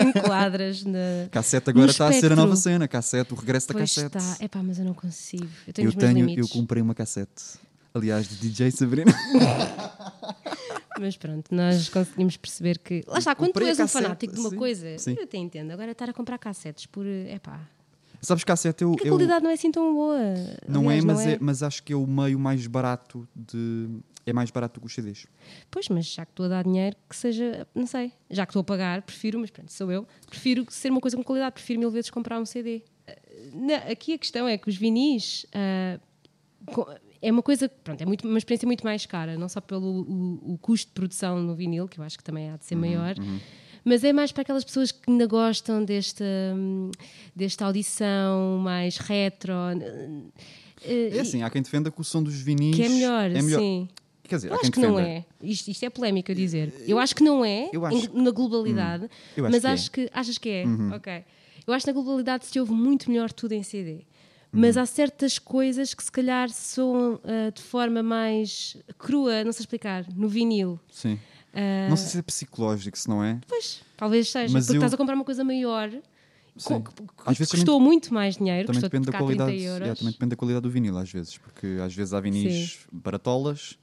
[0.07, 1.27] enquadras na.
[1.31, 2.87] Cassete agora está a ser a nova cena.
[2.87, 4.17] Cassete, o regresso da Pois cassete.
[4.17, 4.43] está.
[4.45, 5.47] Epá, mas eu não consigo.
[5.67, 7.43] Eu tenho Eu tenho, eu comprei uma cassete.
[7.93, 9.11] Aliás, de DJ Sabrina.
[10.99, 13.03] Mas pronto, nós conseguimos perceber que.
[13.07, 15.15] Lá está, quando tu és um fanático de uma sim, coisa, sim.
[15.17, 15.71] eu até entendo.
[15.71, 17.05] Agora estar a comprar cassetes por.
[17.05, 17.61] Epá.
[18.21, 20.17] Sabes, cassete eu, Porque a eu- qualidade não é assim tão boa.
[20.67, 23.87] não Aliás, é, mas é, mas acho que é o meio mais barato de
[24.29, 25.25] é mais barato do que os CDs.
[25.71, 28.61] Pois, mas já que estou a dar dinheiro, que seja, não sei, já que estou
[28.61, 31.91] a pagar, prefiro, mas pronto, sou eu, prefiro ser uma coisa com qualidade, prefiro mil
[31.91, 32.83] vezes comprar um CD.
[33.07, 33.15] Ah,
[33.53, 35.45] na- aqui a questão é que os vinis
[36.71, 36.87] co-
[37.21, 40.53] é uma coisa, pronto, é muito, uma experiência muito mais cara, não só pelo o,
[40.53, 43.15] o custo de produção no vinil, que eu acho que também há de ser maior.
[43.83, 46.23] Mas é mais para aquelas pessoas que ainda gostam desta,
[46.55, 46.91] hum,
[47.35, 49.53] desta audição mais retro.
[50.83, 53.41] eh, É assim, há quem defenda que o som dos vinis que é melhor, é
[53.41, 53.59] melhor.
[53.59, 53.87] sim.
[54.29, 55.25] Quer dizer, Eu acho que não é.
[55.41, 56.73] Isto, isto é polémico eu dizer.
[56.87, 59.69] Eu acho que não é acho- na globalidade, eu acho mas que é.
[59.69, 59.73] Uhum.
[59.73, 60.63] acho que achas que é.
[60.95, 61.23] Ok.
[61.67, 63.91] Eu acho que na globalidade se ouve muito melhor tudo em CD.
[63.93, 64.01] Uhum.
[64.61, 69.61] Mas há certas coisas que se calhar soam ah, de forma mais crua, não sei
[69.63, 70.79] explicar, no vinil.
[70.91, 71.19] Sim.
[71.53, 73.39] Ah, Não sei se é psicológico, se não é.
[73.47, 75.89] Pois, talvez seja, Mas porque eu- estás a comprar uma coisa maior.
[76.57, 76.83] Sim.
[77.25, 79.51] Às vezes custou muito mais dinheiro, Também depende da qualidade.
[79.51, 79.79] 30 euros.
[79.81, 83.77] yeah, também depende da qualidade do vinil, às vezes, porque às vezes há vinis baratolas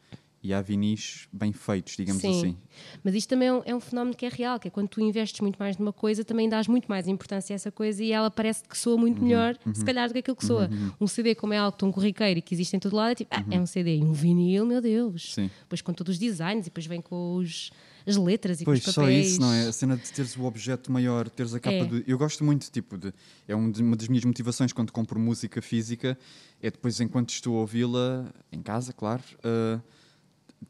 [0.46, 2.38] e há vinis bem feitos, digamos Sim.
[2.38, 2.56] assim.
[3.02, 5.00] Mas isto também é um, é um fenómeno que é real, que é quando tu
[5.00, 8.30] investes muito mais numa coisa, também dás muito mais importância a essa coisa e ela
[8.30, 10.70] parece que soa Uhum, muito melhor, se calhar, do que aquilo que soa.
[11.00, 13.34] Um CD, como é algo tão corriqueiro e que existe em todo lado, é tipo,
[13.34, 13.96] ah, é um CD.
[13.96, 15.36] E um vinil, meu Deus.
[15.36, 15.44] Uhum.
[15.46, 15.50] Sim.
[15.62, 17.70] Depois com todos os designs e depois vem com os,
[18.06, 19.26] as letras e Pois, com os só papéis.
[19.32, 19.66] isso, não é?
[19.68, 21.84] A cena de teres o objeto maior, teres a capa É.
[21.84, 22.04] do.
[22.06, 23.12] Eu gosto muito, tipo, de.
[23.48, 26.16] É um uma das minhas motivações quando compro música física,
[26.62, 29.80] é depois, enquanto estou a ouvi-la, em casa, claro, ah,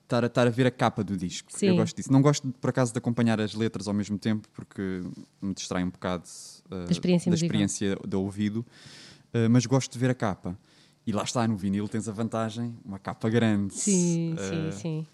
[0.03, 1.49] estar a, estar a ver a capa do disco.
[1.53, 1.67] Sim.
[1.67, 2.13] Eu gosto disso.
[2.13, 5.03] Não gosto, por acaso, de acompanhar as letras ao mesmo tempo, porque
[5.41, 6.25] me distrai um bocado
[6.71, 8.65] ah, Da experiência da experiência do ouvido,
[9.35, 10.59] ah, mas gosto de ver a capa.
[11.07, 13.75] E lá está, no vinil tens a vantagem, uma capa grande.
[13.75, 15.07] Sim, Ah, sim, sim.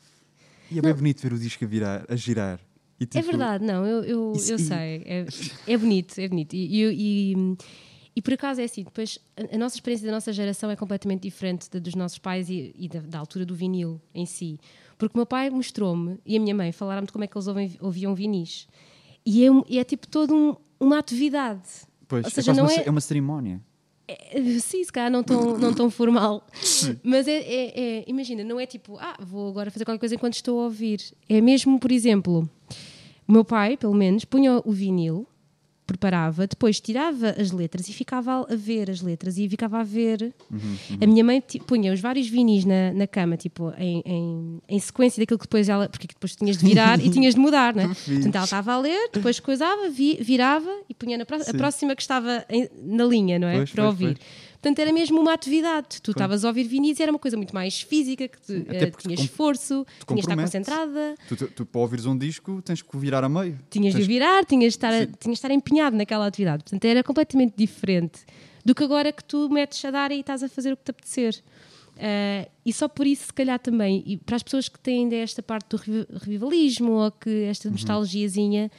[0.71, 2.59] E é bem bonito ver o disco a, virar, a girar.
[2.99, 5.03] E, É tipo, verdade, não, eu, eu, Isso- eu e- sei.
[5.05, 5.27] É,
[5.67, 6.55] é bonito, é bonito.
[6.55, 7.57] E, e, e-
[8.15, 11.23] e por acaso é assim, depois a, a nossa experiência da nossa geração é completamente
[11.23, 14.59] diferente da dos nossos pais e, e da, da altura do vinil em si.
[14.99, 17.47] Porque o meu pai mostrou-me e a minha mãe falaram-me de como é que eles
[17.49, 18.69] ouvem- ouviam vinis.
[19.25, 21.63] E é, e é tipo toda um- uma atividade.
[22.07, 23.61] Pois, Ou é, seja, quase não uma, é- é uma cerimónia.
[24.07, 26.47] Eh, Sim, se calhar não tão, não tão formal.
[27.03, 30.35] Mas é, é- é- imagina, não é tipo, ah, vou agora fazer qualquer coisa enquanto
[30.35, 31.01] estou a ouvir.
[31.29, 32.49] É mesmo, por exemplo,
[33.27, 35.27] o meu pai, pelo menos, punha o vinil,
[35.93, 40.35] preparava, depois tirava as letras e ficava a ver as letras e ficava a ver.
[41.01, 45.21] A minha mãe punha os vários vinis na, na cama, tipo, em, em, em sequência
[45.21, 45.89] daquilo que depois ela.
[45.89, 47.89] Porque depois tinhas de virar e tinhas de mudar, né?
[47.89, 51.95] Portanto, ela estava a ler, depois coisava, vi- virava e punha na pró- a próxima
[51.95, 53.57] que estava em- na linha, não é?
[53.59, 54.15] Pois, Para pois, ouvir.
[54.19, 54.52] pois.
[54.63, 56.01] Portanto, era mesmo uma atividade.
[56.01, 58.87] Tu estavas a ouvir vinis e era uma coisa muito mais física, que até eh,
[58.87, 62.81] porque tinhas esforço, tinhas de estar concentrada, Tu, tu, tu, para ouvires um disco, tens
[62.81, 63.59] que virar a meio.
[63.69, 65.07] tinhas de Tens- o virar, tinhas de, estar, Sim.
[65.19, 66.63] tinhas de estar empenhado naquela atividade.
[66.63, 68.21] Portanto, era completamente diferente
[68.65, 70.91] do que agora que tu metes a dar e estás a fazer o que te
[70.93, 71.43] apetecer.
[71.99, 75.17] Eh, e só por isso, se calhar também, e para as pessoas que têm ainda
[75.17, 77.73] esta parte do revi- revivalismo ou que esta Uhum.
[77.73, 78.71] nostalgiazinha,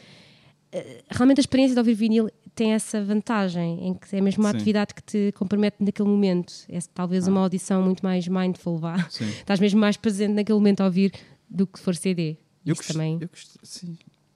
[0.71, 4.51] eh, realmente a experiência de ouvir vinil tem essa vantagem, em que é mesmo uma
[4.51, 4.55] Sim.
[4.57, 6.53] atividade que te compromete naquele momento.
[6.69, 8.95] É talvez uma audição muito mais mindful, vá.
[8.95, 9.07] Ah.
[9.09, 9.27] Sim.
[9.39, 11.11] Estás mesmo mais presente naquele momento a ouvir
[11.49, 12.37] do que for CD.
[12.65, 13.17] Eu, gost- também.
[13.21, 13.57] eu, gost-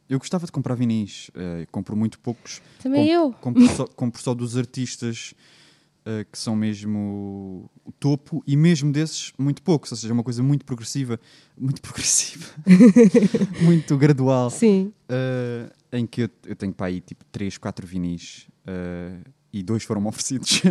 [0.09, 1.29] eu gostava de comprar vinis.
[1.35, 2.61] eh, compro muito poucos.
[2.81, 3.31] Também Com- eu.
[3.33, 5.33] Compro só, compro só dos artistas
[6.05, 9.91] eh, que são mesmo o topo e mesmo desses muito poucos.
[9.91, 11.19] Ou seja, uma coisa muito progressiva.
[11.57, 12.45] Muito progressiva.
[13.61, 14.49] muito gradual.
[14.49, 14.91] Sim.
[15.09, 19.83] Uh, em que eu, eu tenho para aí tipo 3, 4 vinis uh, e dois
[19.83, 20.61] foram oferecidos.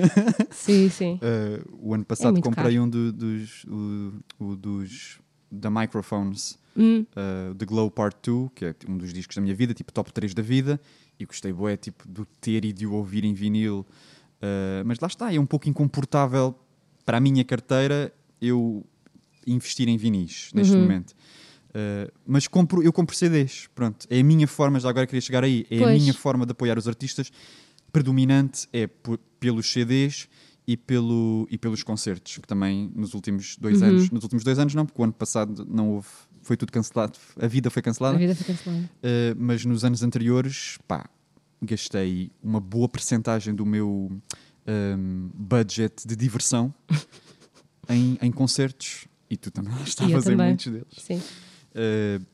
[0.51, 1.15] Sim, sim.
[1.23, 2.83] Uh, o ano passado muito comprei caro.
[2.85, 5.19] um do- dos, o, o dos
[5.51, 9.55] da Microphones, Hum, uh, The Glow Part 2, que é um dos discos da minha
[9.55, 10.79] vida, tipo top 3 da vida,
[11.19, 13.87] e gostei bué, tipo, de o ter e de o ouvir em vinil.
[14.43, 16.55] Uh, mas lá está, é um pouco incomportável
[17.07, 18.85] para a minha carteira eu
[19.47, 20.83] investir em vinis neste Uhum.
[20.83, 21.15] momento.
[21.77, 24.07] Uh, mas compro, eu compro CDs, pronto.
[24.09, 26.01] É a minha forma, já agora queria chegar aí, é a Pois.
[26.01, 27.31] minha forma de apoiar os artistas.
[27.93, 28.89] Predominante é
[29.39, 30.27] pelos CDs
[30.67, 33.89] e, pelo, e pelos concertos, que também nos últimos dois Uhum.
[33.89, 36.09] anos, nos últimos dois anos não, porque o ano passado não houve,
[36.43, 38.83] foi tudo cancelado, a vida foi a cancelada, vida foi cancelada.
[39.03, 41.09] Uh, mas nos anos anteriores, pá,
[41.63, 44.11] gastei uma boa percentagem do meu
[44.67, 46.73] um, budget de diversão
[47.89, 50.87] em, em concertos e tu também estavas em muitos deles.
[50.99, 51.21] Sim.
[51.77, 52.25] Uh,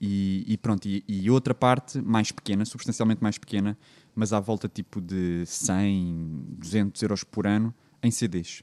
[0.00, 3.76] e, e pronto, e, e outra parte mais pequena, substancialmente mais pequena,
[4.14, 8.62] mas à volta tipo de 100, 200 euros por ano em CDs.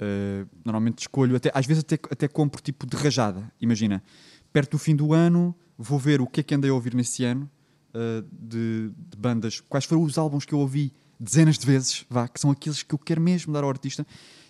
[0.00, 3.52] Uh, normalmente escolho, até, às vezes até, até compro tipo de rajada.
[3.60, 4.02] Imagina,
[4.52, 7.24] perto do fim do ano, vou ver o que é que andei a ouvir nesse
[7.24, 7.50] ano
[8.32, 12.40] de, de bandas, quais foram os álbuns que eu ouvi dezenas de vezes, vá, que
[12.40, 14.06] são aqueles que eu quero mesmo dar ao artista,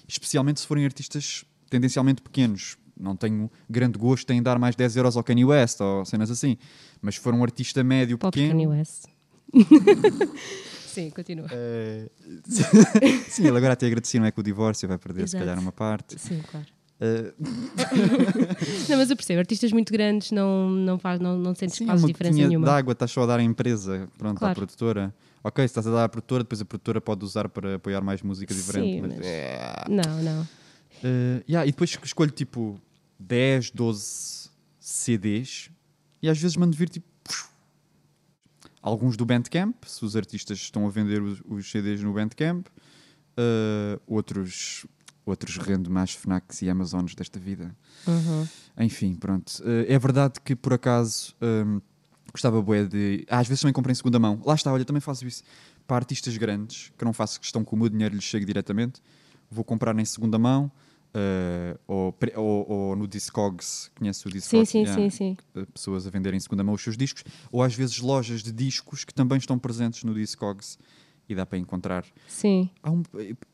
[0.09, 2.77] especialmente se forem artistas tendencialmente pequenos.
[2.99, 6.57] Não tenho grande gosto em dar mais 10 euros ao Kanye West ou cenas assim,
[7.01, 8.53] mas se for um artista médio Pop pequeno.
[8.53, 9.05] Kanye West.
[10.87, 11.47] Sim, continua.
[11.51, 12.09] Eh,
[13.29, 14.31] Sim, ele agora até agradecido, não é?
[14.31, 15.45] Com o divórcio vai perder, se Exato.
[15.45, 16.21] calhar, uma parte.
[16.21, 16.67] Sim, claro.
[17.01, 17.33] Eh,
[18.89, 22.03] Não, mas eu percebo, artistas muito grandes não, não, faz, não, não sentes sim, quase
[22.05, 22.67] uma diferença nenhuma.
[22.67, 24.55] de água, estás só a dar à empresa, pronto, à Claro.
[24.55, 25.15] produtora.
[25.43, 28.23] Ok, se estás a dar à produtora, depois a produtora pode usar para apoiar mais
[28.23, 28.93] música diferente.
[28.95, 29.85] Sim, mas- mas- É.
[29.89, 30.49] Não, não.
[31.03, 32.81] Eh, yeah, e depois escolho tipo
[33.19, 35.71] 10, 12 CDs
[36.21, 37.07] e às vezes mando vir tipo
[38.81, 42.67] alguns do Bandcamp, se os artistas estão a vender os, os CDs no Bandcamp,
[43.37, 44.85] eh, outros,
[45.25, 47.75] outros rendo mais Fnacs e Amazons desta vida.
[48.07, 48.49] Uhum.
[48.79, 49.63] Enfim, pronto.
[49.65, 51.81] Eh, é verdade que por acaso hum,
[52.33, 53.25] gostava bué de.
[53.29, 54.41] Ah, às vezes também comprei em segunda mão.
[54.45, 55.45] Lá está, olha, também faço isso
[55.87, 59.01] para artistas grandes, que não faço questão que o meu dinheiro lhes chegue diretamente.
[59.51, 60.71] Vou comprar em segunda mão.
[61.15, 64.69] Eh, ou, ou- ou no Discogs, conhece o Sim, Discogs?
[64.71, 65.37] sim, Yeah, sim, sim.
[65.55, 68.53] eh, Pessoas a venderem em segunda mão os seus discos, ou às vezes lojas de
[68.53, 70.79] discos que também estão presentes no Discogs
[71.29, 72.05] e dá para encontrar.
[72.27, 72.69] Sim.
[72.85, 73.03] Um-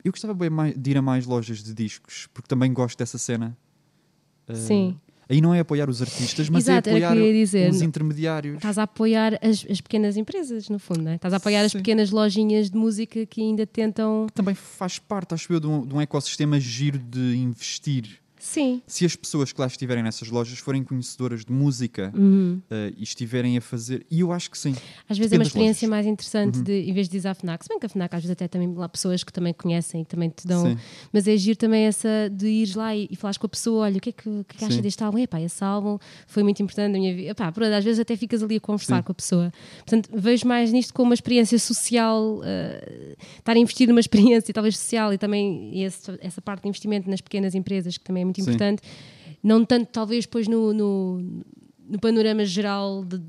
[0.05, 3.57] eu gostava bem de ir a mais lojas de discos, porque também gosto dessa cena.
[4.47, 5.01] Eh, Sim.
[5.31, 7.71] Aí não é apoiar os artistas, mas Exato, é era o que apoiar dizer.
[7.71, 8.57] os intermediários.
[8.57, 11.17] Estás a apoiar as, as pequenas empresas, no fundo, não é?
[11.17, 11.79] Estás a apoiar as Sim.
[11.79, 14.27] pequenas lojinhas de música que ainda tentam.
[14.33, 18.21] Também faz parte, acho eu, de um, de um ecossistema giro de investir.
[18.49, 18.81] Sim.
[18.87, 22.61] Se as pessoas que lá estiverem nessas lojas forem conhecedoras de música Uhum.
[22.71, 24.07] eh, e estiverem a fazer.
[24.11, 24.75] E eu acho que sim.
[25.09, 26.65] Às vezes Depende é uma experiência mais interessante Uhum.
[26.65, 28.49] de, em vez de dizer à FNAC, se bem que a FNAC às vezes até
[28.49, 30.65] também lá pessoas que também conhecem e que também te dão.
[30.65, 30.79] Sim.
[31.13, 33.99] Mas é giro também essa de ires lá e, e falares com a pessoa: olha,
[33.99, 35.19] o que é que, que, é que acha deste álbum?
[35.19, 37.31] Epá, esse álbum foi muito importante na minha vida.
[37.31, 39.03] Epá, pronto, às vezes até ficas ali a conversar Sim.
[39.03, 39.53] com a pessoa.
[39.79, 44.01] Portanto, vejo mais nisto como uma experiência social, eh, estar a investir numa
[44.39, 48.23] experiência talvez social e também esse- essa parte de investimento nas pequenas empresas que também
[48.23, 48.51] é muito Sim.
[48.51, 48.83] importante.
[49.43, 51.43] Não tanto, talvez, depois no, no,
[51.89, 53.21] no panorama geral de-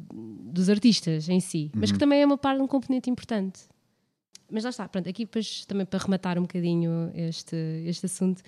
[0.51, 1.99] dos artistas em si, mas que Uhum.
[1.99, 3.61] também é uma parte, um componente importante.
[4.51, 8.41] Mas lá está, pronto, aqui depois também para rematar um bocadinho este, este assunto,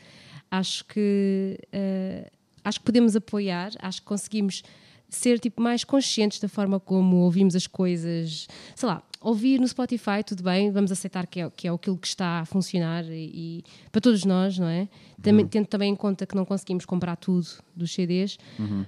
[0.50, 2.32] acho que eh,
[2.64, 4.64] acho que podemos apoiar, acho que conseguimos
[5.08, 10.24] ser tipo mais conscientes da forma como ouvimos as coisas, sei lá, ouvir no Spotify,
[10.26, 13.64] tudo bem, vamos aceitar que é, que é aquilo que está a funcionar e, e
[13.92, 14.90] para todos nós, não é?
[15.22, 18.38] Também, Tendo também em conta que não conseguimos comprar tudo dos CDs,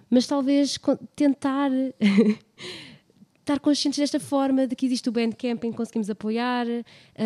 [0.10, 0.80] mas talvez
[1.16, 1.70] tentar
[3.40, 6.84] estar conscientes desta forma de que existe o Bandcamp em que conseguimos apoiar, eh,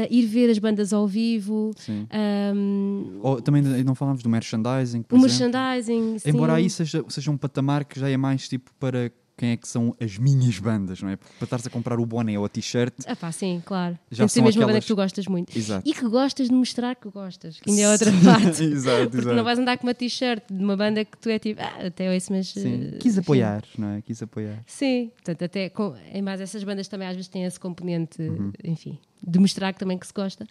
[0.09, 2.07] ir ver as bandas ao vivo, Sim.
[2.55, 5.51] um, Ou, também não falámos do merchandising, por o exemplo.
[5.53, 6.19] merchandising.
[6.19, 6.29] sim.
[6.29, 9.67] Embora aí seja, seja um patamar que já é mais tipo para quem é que
[9.67, 11.15] são as minhas bandas, não é?
[11.15, 13.97] Porque para estares a comprar o boné ou a t-shirt, Ah pá, sim, claro.
[14.09, 15.55] Já Tem de ser mesmo uma banda aquelas- que tu gostas muito.
[15.57, 15.87] Exato.
[15.87, 18.63] E que gostas de mostrar que gostas, que ainda é outra parte.
[18.63, 19.35] exato, Porque exato.
[19.35, 22.11] não vais andar com uma t-shirt de uma banda que tu é tipo, ah, até
[22.13, 22.47] ouço, mas.
[22.47, 22.89] Sim.
[22.93, 23.19] eh, Quis enfim.
[23.21, 24.01] apoiar, não é?
[24.01, 24.63] Quis apoiar.
[24.65, 28.51] Sim, portanto, até com, em mais essas bandas também às vezes têm esse componente, Uhum.
[28.63, 30.47] enfim, de mostrar que também que se gosta,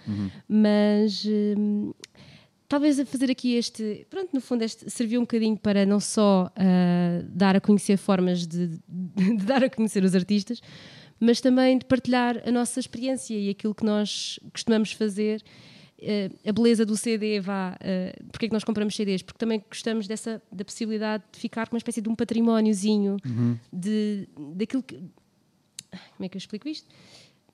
[0.49, 1.93] mas hum,
[2.69, 6.51] talvez a fazer aqui este, pronto, no fundo este serviu um bocadinho para não só
[6.57, 10.61] ah, dar a conhecer formas de, de dar a conhecer os artistas,
[11.19, 15.43] mas também de partilhar a nossa experiência e aquilo que nós costumamos fazer.
[15.99, 19.23] eh, a beleza do CD vá, eh, porque é que nós compramos CDs?
[19.23, 23.17] Porque também gostamos dessa da possibilidade de ficar com uma espécie de um patrimóniozinho
[23.73, 24.97] de, daquilo que.
[24.97, 26.87] Como é que eu explico isto?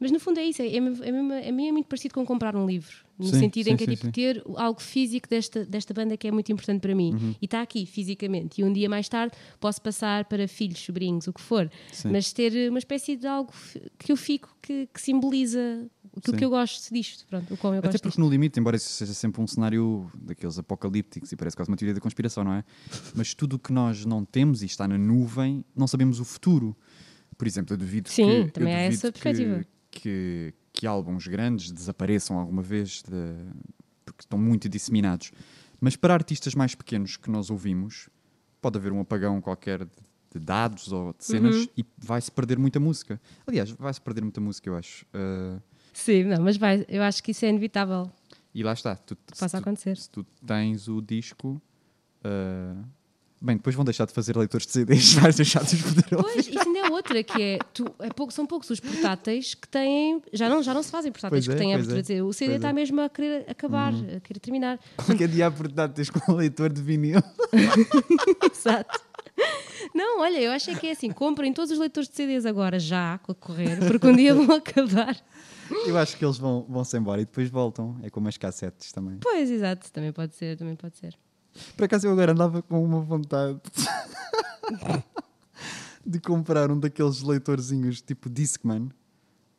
[0.03, 2.57] Mas no fundo é isso, é, é, é, a mim é muito parecido com comprar
[2.57, 4.11] um livro, no Sim, sentido sim, em que é sim, tipo sim.
[4.11, 7.35] ter algo físico desta, desta banda que é muito importante para mim Uhum.
[7.41, 8.61] e está aqui fisicamente.
[8.61, 11.71] E um dia mais tarde posso passar para filhos, sobrinhos, o que for,
[12.11, 13.53] mas ter uma espécie de algo
[13.99, 17.79] que eu fico que, que simboliza aquilo que eu gosto disto, pronto, o qual eu
[17.79, 21.57] Até gosto porque no limite, embora isso seja sempre um cenário daqueles apocalípticos e parece
[21.57, 22.65] quase uma teoria da conspiração, não é?
[23.15, 26.77] Mas tudo o que nós não temos e está na nuvem, não sabemos o futuro.
[27.39, 29.61] Por exemplo, eu duvido Sim, que, eu também há duvido essa perspectiva.
[29.61, 29.67] Que,
[30.01, 33.37] que álbuns grandes desapareçam alguma vez de-
[34.05, 35.31] porque estão muito disseminados.
[35.81, 38.09] Mas para artistas mais pequenos que nós ouvimos,
[38.61, 39.91] pode haver um apagão qualquer de,
[40.33, 41.67] de dados ou de cenas Uhum.
[41.77, 43.21] e vai-se perder muita música.
[43.47, 45.05] Aliás, vai-se perder muita música, eu acho.
[45.07, 45.61] Uh,
[45.93, 48.11] Sim, não, mas vai, eu acho que isso é inevitável.
[48.55, 48.97] E lá está.
[48.97, 49.97] Tu, se Faça tu- acontecer.
[49.97, 51.61] Se tu tens o disco.
[52.25, 52.77] ah,
[53.41, 56.33] bem, depois vão deixar de fazer leitores de CDs, vais deixar de os poder ouvir.
[56.35, 60.49] Pois, isso outra, que é, tu, é pouco, são poucos os portáteis que têm, já
[60.49, 62.03] não, já não se fazem portáteis Pois é, que têm a pois abertura é.
[62.03, 62.23] de CD.
[62.23, 62.71] O CD está é.
[62.71, 62.75] Uhum.
[62.75, 64.79] mesmo a querer acabar, a querer terminar.
[64.97, 67.21] Qualquer dia há portáteis com leitor de vinil.
[68.53, 69.01] Exato.
[69.95, 72.79] Não, olha, eu acho é que é assim, comprem todos os leitores de CDs agora,
[72.79, 75.17] já, a correr, porque um dia vão acabar.
[75.87, 77.97] Eu acho que eles vão, vão-se embora e depois voltam.
[78.03, 79.19] É como as cassetes também.
[79.21, 81.17] Pois, exato, também pode ser, também pode ser.
[81.77, 83.61] Por acaso eu agora andava com uma vontade
[86.05, 88.89] de comprar um daqueles leitorzinhos tipo Discman,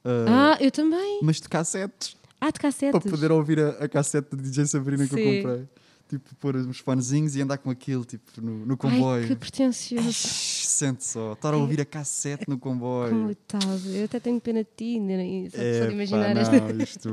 [0.06, 1.20] ah, Ah, eu também.
[1.24, 3.00] mas de cassetes, Ah, de cassetes.
[3.02, 5.22] para poder ouvir a, a cassete de DJ Sabrina que Sim.
[5.22, 5.68] eu comprei.
[6.10, 9.26] Tipo, pôr uns fonezinhos e andar com aquilo tipo, no, no Ai, comboio.
[9.28, 10.12] que pretencioso.
[10.14, 13.24] Sente só, estar a ouvir a cassete no comboio.
[13.24, 15.50] Coitado, eu até tenho pena de ti, né?
[15.50, 16.60] só, só de imaginar pá, esta.
[16.60, 17.10] não, isto...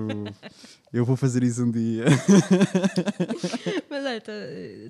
[0.92, 2.04] Eu vou fazer isso um dia.
[3.88, 4.32] Mas olha, tá-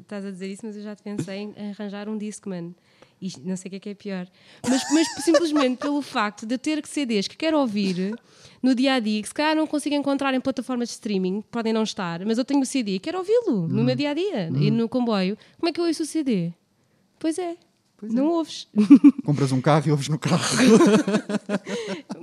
[0.01, 2.75] estás a dizer isso, mas eu já te pensei em arranjar um Discman.
[3.45, 4.27] Não sei o que é que é pior.
[4.67, 8.15] Mas, mas simplesmente pelo facto de eu ter CDs que quero ouvir
[8.63, 11.73] no dia a dia, que se calhar não consigo encontrar em plataformas de streaming, podem
[11.73, 14.51] não estar, mas eu tenho o CD e quero ouvi-lo no meu dia a dia
[14.59, 15.37] e no comboio.
[15.59, 16.53] Como é que eu ouço o CD?
[17.19, 17.57] Pois é.
[18.03, 18.67] não ouves.
[19.25, 20.41] Compras um carro e ouves no carro.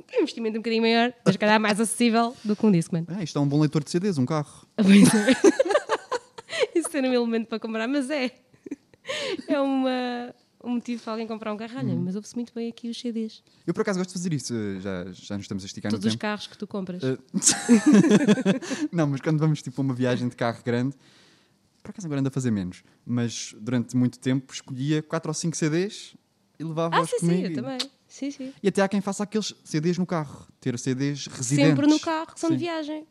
[0.09, 3.05] É um investimento um bocadinho maior, mas se calhar mais acessível do que um Discman.
[3.09, 4.65] Ah, isto é um bom leitor de CDs, um carro.
[4.75, 6.71] Pois é.
[6.73, 8.31] Isso ser um elemento para comprar, mas é.
[9.47, 10.33] É uma,
[10.67, 11.77] um motivo para alguém comprar um carro.
[11.77, 13.41] Olha, mas ouve-se muito bem aqui os CDs.
[13.65, 16.09] Eu por acaso gosto de fazer isso, já, já nos estamos a esticar Todos no
[16.09, 16.21] os tempo.
[16.21, 17.01] carros que tu compras.
[17.03, 17.17] Eh,
[18.91, 20.95] não, mas quando vamos tipo a uma viagem de carro grande,
[21.81, 25.55] por acaso agora ando a fazer menos, mas durante muito tempo escolhia 4 ou 5
[25.55, 26.15] CDs
[26.59, 27.47] e ah, levava-os sim, sim, comigo.
[27.47, 27.77] eu também.
[28.07, 28.53] Sim, sim.
[28.61, 31.69] E até há quem faça aqueles CDs no carro, ter CDs residentes.
[31.69, 32.59] Sempre no carro, que são de Sim.
[32.59, 33.07] viagem.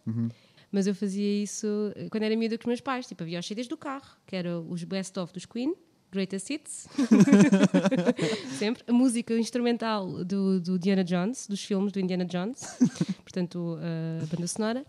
[0.73, 3.07] Mas eu fazia isso eh, quando era miúda com os meus pais.
[3.07, 5.75] Tipo, havia os CDs do carro, que eram os best-of dos Queen,
[6.13, 6.89] Greatest Hits.
[8.59, 8.83] Sempre.
[8.87, 12.61] A música instrumental do, do Indiana Jones, dos filmes do Indiana Jones.
[13.23, 14.87] Portanto, eh, a banda sonora.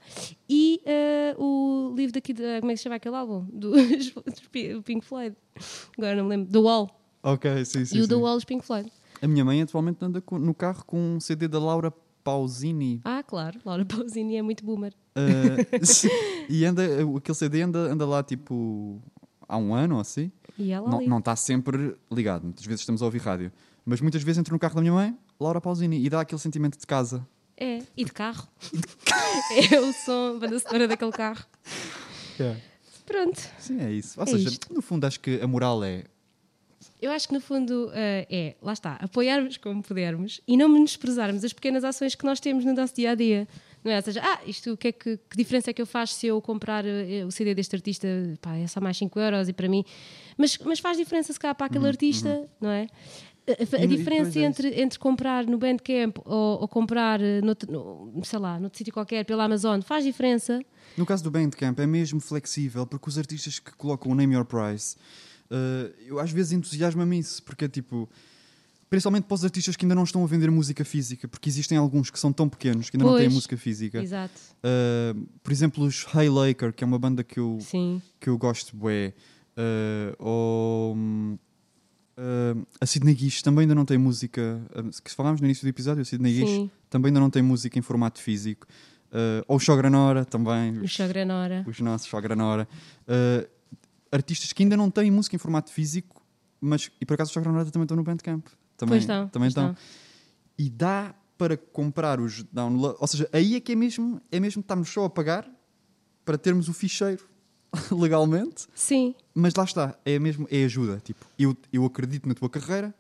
[0.50, 3.46] E eh, o livro daqui, de, como é que se chama aquele álbum?
[3.52, 5.36] Do, dos Pi- o Pink Floyd.
[5.98, 6.52] Agora não me lembro.
[6.52, 6.90] The Wall.
[7.24, 7.98] Ok, sim, sim.
[7.98, 8.10] e o sim.
[8.10, 8.92] The Wall dos Pink Floyd.
[9.22, 11.92] A minha mãe atualmente anda com- no carro com um CD da Laura
[12.24, 13.02] Pausini.
[13.04, 13.60] Ah, claro.
[13.66, 14.94] Laura Pausini é muito boomer.
[15.84, 16.10] Sim,
[16.48, 16.84] e anda,
[17.18, 19.02] aquele CD anda, anda lá tipo
[19.48, 20.32] há um ano ou assim.
[20.58, 22.44] E ela Não, não está sempre ligado.
[22.44, 23.52] Muitas vezes estamos a ouvir rádio.
[23.86, 26.78] Mas muitas vezes entro no carro da minha mãe, Laura Pausini, e dá aquele sentimento
[26.78, 27.26] de casa.
[27.56, 28.48] É, e de carro.
[29.72, 31.46] é o som, a banda sonora daquele carro.
[33.06, 33.40] Pronto.
[33.58, 34.20] Sim, é isso.
[34.20, 34.74] Ou É seja, isto.
[34.74, 36.04] no fundo, acho que a moral é.
[37.02, 41.44] Eu acho que no fundo eh, é, lá está, apoiarmos como pudermos e não menosprezarmos
[41.44, 43.48] as pequenas ações que nós temos no nosso dia a dia.
[43.84, 43.98] Não é?
[43.98, 46.42] Ou seja, ah, isto, que, é que, que diferença é que eu faço se eu
[46.42, 48.08] comprar eh, o CD deste artista?
[48.42, 49.84] Pá, é só mais 5 euros e para mim.
[50.38, 52.88] Mas, mas faz diferença se calhar para aquele artista, não é?
[53.48, 57.22] A, a- E- e diferença pois é entre, entre comprar no Bandcamp ou, ou comprar,
[57.22, 60.60] eh, noutro, no, sei lá, noutro sítio qualquer, pela Amazon, faz diferença.
[60.98, 64.44] No caso do Bandcamp, é mesmo flexível, porque os artistas que colocam o Name Your
[64.46, 64.98] Price,
[65.50, 68.10] eh, eu às vezes entusiasmo-me isso, porque é tipo.
[68.90, 72.10] Principalmente para os artistas que ainda não estão a vender música física, porque existem alguns
[72.10, 73.34] que são tão pequenos que ainda não têm Pois.
[73.34, 74.02] música física.
[74.02, 74.34] Exato.
[74.64, 78.02] Uh, por exemplo, os Hey Laker, que é uma banda que eu, Sim.
[78.20, 79.14] que eu gosto bué.
[79.58, 84.62] Uh, ou uh, a Sidney Guiche também ainda não tem música.
[85.04, 87.82] que falámos no início do episódio, a Sidney Guiche também ainda não tem música em
[87.82, 88.66] formato físico.
[89.48, 90.78] Ou o Shogranora também.
[90.78, 90.84] O
[91.68, 92.68] Os, nossos Shogranora.
[93.04, 93.48] Uh,
[94.12, 96.22] artistas que ainda não têm música em formato físico,
[96.62, 98.46] mas e por acaso os Shogranora também estão no Bandcamp.
[98.78, 99.28] Também, estão.
[99.30, 99.84] também estão estão.
[100.58, 103.02] e dá para comprar os downloads.
[103.02, 105.50] Ou seja, aí é que é mesmo, é mesmo estarmos só a pagar
[106.26, 107.28] para termos o ficheiro
[107.92, 109.14] legalmente, Sim.
[109.36, 111.00] mas lá está, é mesmo, é ajuda.
[111.04, 112.94] Tipo, eu, eu acredito na tua carreira,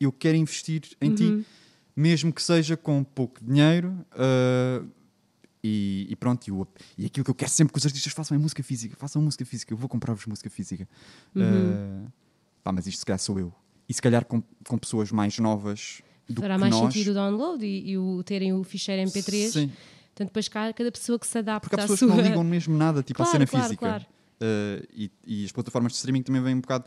[0.00, 1.14] eu quero investir em Uhum.
[1.14, 1.46] ti,
[1.96, 4.04] mesmo que seja com pouco dinheiro.
[4.12, 4.84] ah,
[5.66, 6.66] e, e pronto, e, o-
[6.98, 8.94] e aquilo que eu quero sempre que os artistas façam é música física.
[8.98, 10.86] Façam música física, eu vou comprar-vos música física.
[11.34, 11.42] Uhum.
[12.06, 12.10] Ah,
[12.62, 13.52] pá, mas isto se calhar sou eu.
[13.88, 16.92] E se calhar com, com pessoas mais novas do Fará que mais nós.
[16.92, 19.50] sentido o download e, e o terem o ficheiro MP3.
[19.50, 19.72] Sim,
[20.14, 22.08] Portanto, depois cá, cada pessoa que se adapta porque há à pessoas sua...
[22.08, 23.86] que não ligam mesmo nada tipo, à Claro, cena claro, física.
[23.86, 24.04] claro.
[24.40, 26.84] Uh, e, e as plataformas de streaming também vêm um bocado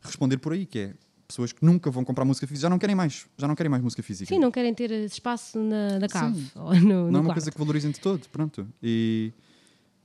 [0.00, 0.94] responder por aí, que é
[1.26, 3.82] pessoas que nunca vão comprar música física, já não querem mais, já não querem mais
[3.82, 4.32] música física.
[4.32, 7.32] Sim, não querem ter espaço na, na cave ou no, no Não é uma quarto.
[7.34, 8.66] coisa que valorizem de todo, pronto.
[8.82, 9.32] E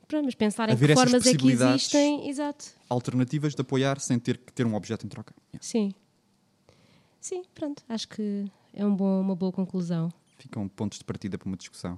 [0.08, 2.28] Pronto, mas pensar em que formas é que existem.
[2.28, 2.66] Exato.
[2.90, 5.34] alternativas de apoiar sem ter que ter um objeto em troca.
[5.54, 5.64] Yeah.
[5.66, 5.94] Sim.
[7.22, 7.84] Sim, pronto.
[7.88, 10.12] Acho que é um bom, uma boa conclusão.
[10.38, 11.98] Ficam pontos de partida para uma discussão.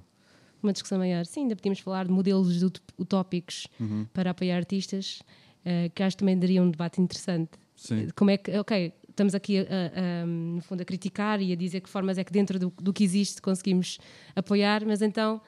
[0.62, 1.26] uma discussão maior.
[1.26, 4.06] Sim, ainda podíamos falar de modelos ut- utópicos Uhum.
[4.14, 5.22] para apoiar artistas,
[5.64, 7.50] eh, que acho que também daria um debate interessante.
[7.76, 8.08] Sim.
[8.16, 11.56] Como é que, ok, estamos aqui, a- a- a, no fundo, a criticar e a
[11.56, 13.98] dizer que formas é que dentro do, do que existe conseguimos
[14.34, 15.38] apoiar, mas então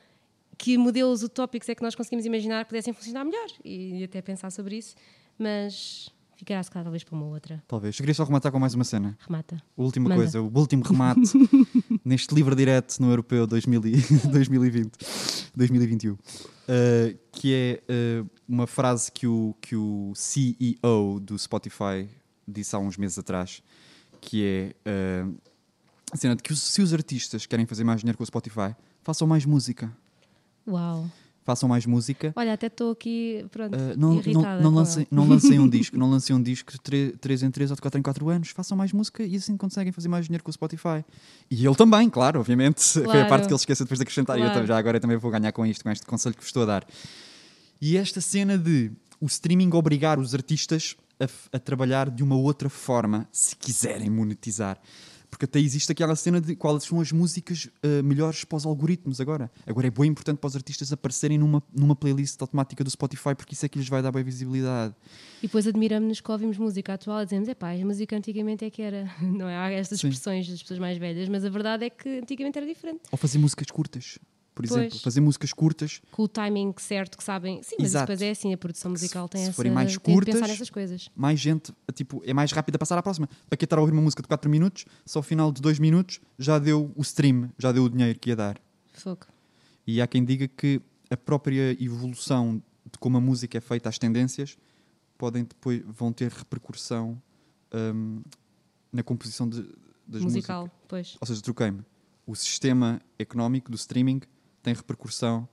[0.59, 4.51] que modelos utópicos é que nós conseguimos imaginar que pudessem funcionar melhor e, até pensar
[4.51, 4.95] sobre isso,
[5.39, 7.63] mas ficará se calhar talvez para uma outra.
[7.67, 7.97] Talvez.
[7.97, 9.17] Eu queria só rematar com mais uma cena.
[9.27, 9.61] Remata.
[9.77, 10.21] Última Manda.
[10.23, 11.33] coisa, o último remate
[12.05, 14.93] neste livre direto no Europeu 2000 e- 2020,
[15.57, 16.19] 2021, uh,
[17.33, 17.83] que é
[18.23, 22.09] uh, uma frase que o, que o CEO do Spotify
[22.47, 23.63] disse há uns meses atrás,
[24.21, 25.37] que é uh,
[26.13, 28.75] a cena de que os- se os artistas querem fazer mais dinheiro com o Spotify,
[29.03, 29.91] façam mais música.
[30.67, 31.09] Uau.
[31.47, 32.33] Façam mais música.
[32.35, 34.57] Olha, até estou aqui, pronto, Uh, não, irritada.
[34.61, 37.71] não, não, lancem, não lancem um disco, não lancem um disco de 3 em 3
[37.71, 40.43] ou de 4 em 4 anos, façam mais música e assim conseguem fazer mais dinheiro
[40.43, 41.05] com o Spotify.
[41.49, 42.83] E ele também, claro, obviamente.
[42.93, 43.29] Foi a Claro.
[43.29, 44.37] parte que ele esqueceu depois de acrescentar.
[44.39, 44.67] E eu Claro.
[44.67, 46.87] já agora também vou ganhar com isto, com este conselho que vos estou a dar.
[47.81, 48.91] E esta cena de
[49.21, 54.79] o streaming obrigar os artistas a, a trabalhar de uma outra forma, se quiserem monetizar.
[55.37, 59.21] Porque até existe aquela cena de quais são as músicas uh, melhores para os algoritmos
[59.21, 59.51] agora.
[59.67, 63.53] Agora é bem importante para os artistas aparecerem numa, numa playlist automática do Spotify, porque
[63.53, 64.95] isso é que lhes vai dar bem visibilidade.
[65.43, 68.81] E depois admiramos-nos que ouvimos música atual e dizemos, epá, a música antigamente é que
[68.81, 69.13] era.
[69.21, 69.59] Não é?
[69.59, 70.09] Há estas Sim.
[70.09, 73.03] expressões das pessoas mais velhas, mas a verdade é que antigamente era diferente.
[73.13, 74.19] Ou fazer músicas curtas,
[74.57, 74.81] por Pois.
[74.81, 74.99] exemplo.
[75.01, 77.63] Fazer músicas curtas, Com o timing certo que sabem.
[77.63, 79.55] Sim, mas depois é assim, a produção musical tem se essa.
[79.57, 81.11] forem mais de pensar curtas, nessas coisas.
[81.15, 83.29] mais gente, tipo, é mais rápido a passar à próxima.
[83.51, 85.79] Para que estar a ouvir uma música de 4 minutos, só ao final de 2
[85.79, 88.59] minutos já deu o stream, já deu o dinheiro que ia dar.
[88.95, 89.27] Fogo.
[89.87, 90.81] E há quem diga que
[91.11, 94.57] a própria evolução de como a música é feita, as tendências,
[95.19, 97.21] podem depois vão ter repercussão
[97.95, 98.23] hum,
[98.91, 99.63] na composição de,
[100.07, 100.81] das Musical, músicas.
[100.89, 101.17] pois.
[101.21, 101.83] Ou seja, troquei-me.
[102.27, 104.21] O sistema económico do streaming
[104.67, 105.49] tem repercussão.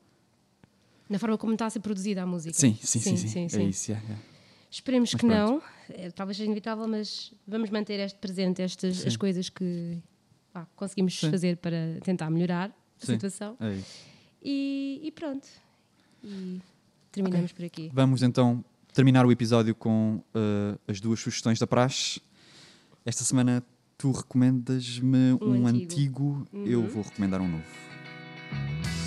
[1.08, 2.58] Na forma como está a ser produzida a música.
[2.58, 3.16] Sim, sim, sim.
[3.16, 3.62] sim, sim.
[3.62, 3.92] É isso.
[3.92, 4.26] yeah, yeah.
[4.72, 5.52] Esperemos Mas que pronto.
[5.52, 5.96] não.
[5.96, 9.08] É, talvez seja inevitável, mas vamos manter este presente, estas Sim.
[9.08, 10.00] as coisas que
[10.76, 11.30] conseguimos Sim.
[11.30, 13.14] fazer para tentar melhorar a Sim.
[13.14, 13.56] situação.
[13.60, 13.78] É.
[14.42, 15.48] E, e pronto.
[16.24, 16.60] E
[17.12, 17.92] terminamos por aqui.
[17.94, 22.20] Vamos então terminar o episódio com uh, as duas sugestões da praxe.
[23.06, 23.64] Esta semana
[23.96, 26.68] tu recomendas-me um, Um antigo, antigo.
[26.68, 26.88] eu Uhum.
[26.88, 29.03] vou recomendar um novo.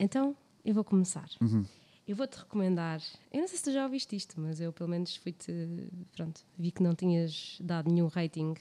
[0.00, 0.34] Então,
[0.64, 1.28] eu vou começar.
[1.40, 1.64] Uhum.
[2.08, 3.00] Eu vou-te recomendar.
[3.32, 5.52] Eu não sei se tu já ouviste isto, mas eu pelo menos fui-te.
[6.16, 8.54] Pronto, vi que não tinhas dado nenhum rating.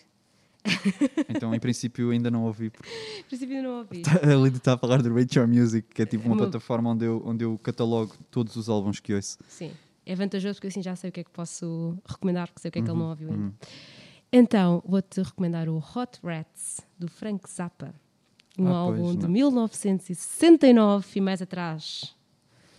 [1.30, 2.70] Então, em princípio, ainda não ouvi.
[2.70, 4.02] porque Em princípio, ainda não ouvi.
[4.22, 7.06] A Lidia está a falar do Your Music, que é tipo uma Uma- plataforma onde
[7.06, 9.38] eu, onde eu catalogo todos os álbuns que ouço.
[9.48, 9.72] Sim,
[10.06, 12.72] é vantajoso porque assim já sei o que é que posso recomendar, porque sei o
[12.74, 13.44] que é que ele não ouviu ainda.
[13.46, 13.54] Uhum.
[14.32, 17.96] Então, vou-te recomendar o Hot Rats, do Frank Zappa.
[18.60, 19.30] Um Ah, álbum pois, de não.
[19.32, 22.16] 1969 e mais atrás.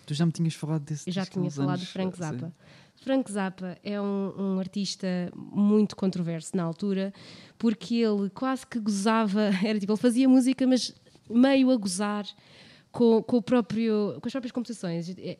[0.05, 2.23] Tu já me tinhas falado desse Eu já tinha falado anos, de Frank sim.
[2.23, 2.53] Zappa.
[2.97, 7.11] Frank Zappa é um, um artista muito controverso na altura,
[7.57, 10.93] porque ele quase que gozava, era tipo, ele fazia música, mas
[11.29, 12.25] meio a gozar
[12.91, 15.09] com, com o próprio, com as próprias composições.
[15.09, 15.37] É, é,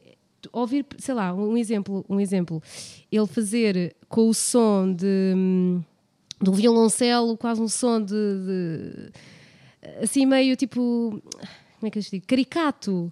[0.52, 2.64] Ouvir, sei lá, um exemplo, um exemplo,
[3.12, 5.84] ele fazer com o som de, hum,
[6.48, 9.12] um violoncelo, quase um som de, de
[10.02, 11.22] assim meio tipo,
[11.80, 13.12] como é que eu digo, caricato.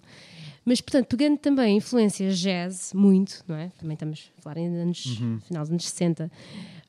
[0.64, 3.70] Mas, portanto, pegando também influências jazz, muito, não é?
[3.78, 5.02] Também estamos a falar em anos,
[5.46, 6.30] final dos anos 60,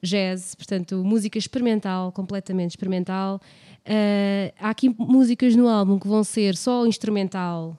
[0.04, 3.42] jazz, portanto, música experimental, completamente experimental.
[3.86, 7.78] Ah, há aqui músicas no álbum que vão ser só instrumental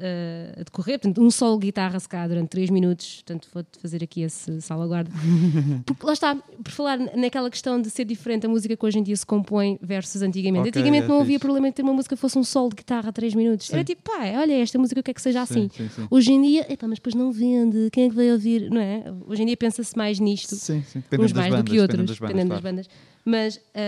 [0.00, 3.78] ah, a decorrer, portanto, um solo de guitarra se calhar durante 3 minutos, portanto, vou-te
[3.78, 5.10] fazer aqui esse salvaguarda.
[5.86, 9.02] Porque lá está, por falar naquela questão de ser diferente a música que hoje em
[9.02, 10.68] dia se compõe versus antigamente.
[10.68, 12.76] Ok, antigamente é não havia problema em ter uma música que fosse um solo de
[12.76, 13.70] guitarra a 3 minutos.
[13.70, 13.84] Era Sim.
[13.84, 15.68] tipo, pá, olha esta música, eu quero que seja assim.
[15.74, 16.06] Sim, sim.
[16.10, 19.04] Hoje em dia, epá, mas depois não vende, quem é que vai ouvir, não é?
[19.26, 22.48] Hoje em dia pensa-se mais nisto, uns mais bandas, do que outros, dependendo das bandas,
[22.60, 23.15] dependendo das claro.
[23.28, 23.80] Mas ah,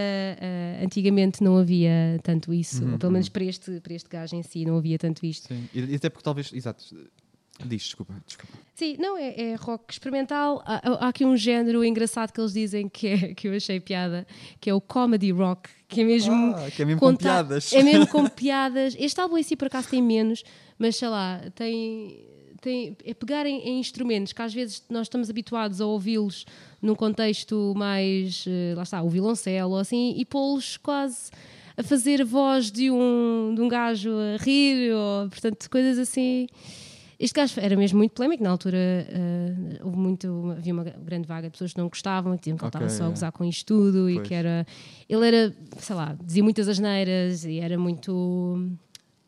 [0.80, 4.34] ah, antigamente não havia tanto isso, Uhum, ou pelo menos para este, para este gajo
[4.34, 5.46] em si não havia tanto isto.
[5.46, 5.68] Sim.
[5.72, 6.52] E, até porque talvez.
[6.52, 6.84] Exato.
[7.64, 8.56] Diz, desculpa, desculpa.
[8.74, 10.62] Sim, não, é, é rock experimental.
[10.64, 14.26] Há, há aqui um género engraçado que eles dizem que, é, que eu achei piada,
[14.60, 16.54] que é o comedy rock, que é mesmo.
[16.54, 17.72] Ah, que é mesmo com piadas.
[17.72, 18.96] É mesmo com piadas.
[18.98, 20.44] Este álbum em si, por acaso, tem menos,
[20.78, 22.24] mas sei lá, tem.
[22.60, 26.44] Tem é pegar em, instrumentos que às vezes nós estamos habituados a ouvi-los
[26.80, 28.44] num contexto mais.
[28.46, 31.30] eh, lá está, o violoncelo ou assim, e pô-los quase
[31.76, 36.48] a fazer a voz de um, de um gajo a rir, ou, portanto, coisas assim.
[37.20, 41.48] Este gajo era mesmo muito polémico, na altura eh, houve muito, havia uma grande vaga
[41.48, 43.10] de pessoas que não gostavam, que diziam que ele estava só a é.
[43.10, 44.28] gozar com isto tudo e Pois.
[44.28, 44.64] que era.
[45.08, 48.76] Ele era, sei lá, dizia muitas asneiras e era muito.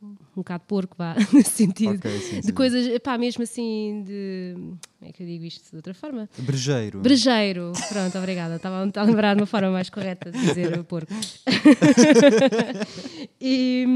[0.02, 1.96] Um bocado porco, vá, nesse sentido.
[1.96, 2.52] Ok, sim, de sim.
[2.52, 4.54] coisas, pá, mesmo assim, de.
[4.98, 6.28] Como é que eu digo isto de outra forma?
[6.38, 7.00] Brejeiro.
[7.00, 7.72] Brejeiro.
[7.88, 8.56] Pronto, obrigada.
[8.56, 11.12] Estava a lembrar de uma forma mais correta de dizer porco.
[13.40, 13.86] e,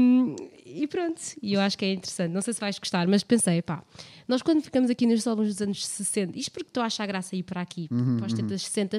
[0.65, 2.31] e pronto, e eu acho que é interessante.
[2.31, 3.83] Não sei se vais gostar, mas pensei, pá,
[4.27, 7.35] nós quando ficamos aqui nos álbuns dos anos 60, isto porque estou a achar graça
[7.35, 8.97] ir para aqui, para os 70, 60,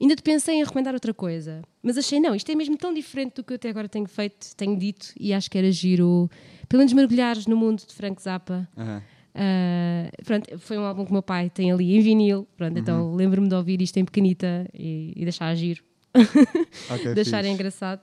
[0.00, 1.62] ainda te pensei em recomendar outra coisa.
[1.82, 4.54] Mas achei, não, isto é mesmo tão diferente do que eu até agora tenho feito,
[4.56, 6.28] tenho dito, e acho que era giro,
[6.68, 8.68] pelo menos mergulhares no mundo de Frank Zappa.
[8.76, 9.02] Aham.
[9.38, 13.10] Ah, pronto, foi um álbum que o meu pai tem ali em vinil, pronto, então
[13.10, 13.14] Uhum.
[13.16, 15.84] lembro-me de ouvir isto em pequenita e, e deixar agir,
[16.88, 17.50] Ok, deixar fixe.
[17.52, 18.00] engraçado.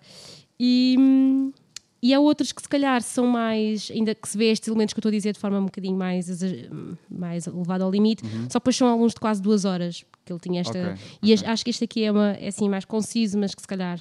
[0.60, 1.52] E, hum,
[2.04, 4.97] e há outros que se calhar são mais, ainda que se vê estes elementos que
[4.97, 6.28] eu estou a dizer de forma um bocadinho mais,
[7.10, 10.60] mais elevada ao limite, só depois são alguns de quase duas horas, porque ele tinha
[10.62, 10.78] esta.
[10.78, 10.91] Uhum.
[10.93, 11.34] Ok, e ok.
[11.34, 13.99] as- acho que este aqui é, uma, é assim mais conciso, mas que se calhar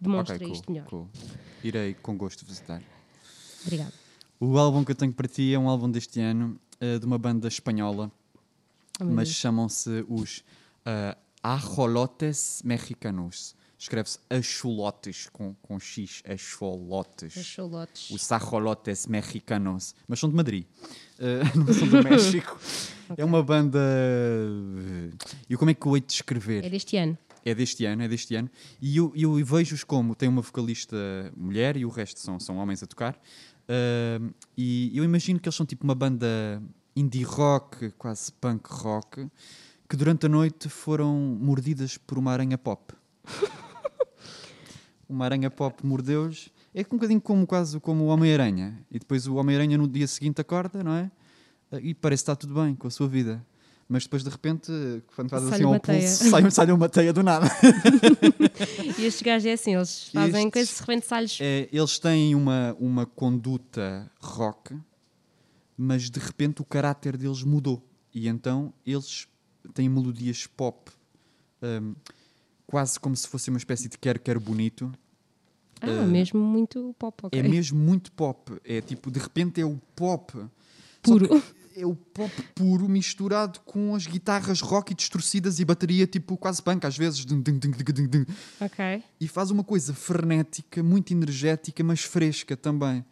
[0.00, 0.86] demonstra Ok, cool, isto melhor.
[0.86, 1.08] cool.
[1.64, 2.80] Irei com gosto visitar.
[3.62, 3.92] Obrigada.
[4.40, 7.18] O álbum que eu tenho para ti é um álbum deste ano, eh, de uma
[7.18, 8.10] banda espanhola,
[9.00, 10.44] Oh, mas chamam-se os
[10.86, 13.54] uh, Ajolotes Mexicanos.
[13.82, 17.36] Escreve-se Acholotes com, com X, Acholotes.
[17.36, 18.10] Achou lotes.
[18.12, 19.96] Os Ajolotes Mexicanos.
[20.06, 20.66] Mas são de Madrid,
[21.18, 22.60] eh, não são do México.
[23.16, 23.80] É uma banda.
[25.50, 26.64] E como é que eu hei de descrever?
[26.64, 27.18] É deste ano.
[27.44, 28.48] É deste ano, é deste ano.
[28.80, 30.96] E eu, eu vejo-os como tem uma vocalista
[31.36, 33.20] mulher e o resto são, são homens a tocar.
[33.68, 36.62] Ahm, e eu imagino que eles são tipo uma banda
[36.94, 39.26] indie rock, quase punk rock,
[39.88, 42.94] que durante a noite foram mordidas por uma aranha pop.
[45.12, 46.48] uma aranha pop mordeu-os.
[46.74, 48.78] É um bocadinho como, quase como o Homem-Aranha.
[48.90, 51.10] E depois o Homem-Aranha no dia seguinte acorda, não é?
[51.82, 53.44] E parece que está tudo bem com a sua vida.
[53.88, 54.72] Mas depois de repente,
[55.14, 57.46] quando faz Sai-lhe assim ao pulso, sai- uma teia do nada.
[58.98, 62.34] E estes gajos é assim, eles fazem Estes- coisas de repente sai-lhes É, eles têm
[62.34, 64.76] uma, uma conduta rock,
[65.76, 67.82] mas de repente o caráter deles mudou.
[68.14, 69.26] E então eles
[69.74, 70.90] têm melodias pop,
[71.62, 71.94] hum,
[72.66, 74.92] quase como se fosse uma espécie de quero, quero bonito.
[75.82, 77.38] Ah, Eh, mesmo muito pop, ok.
[77.38, 78.52] É mesmo muito pop.
[78.64, 80.32] É tipo, de repente é o pop.
[81.02, 81.42] Puro.
[81.74, 86.62] É o pop puro misturado com as guitarras rock e distorcidas e bateria tipo quase
[86.62, 87.24] punk às vezes.
[88.60, 89.02] Ok.
[89.18, 93.02] e faz uma coisa frenética, muito energética, mas fresca também.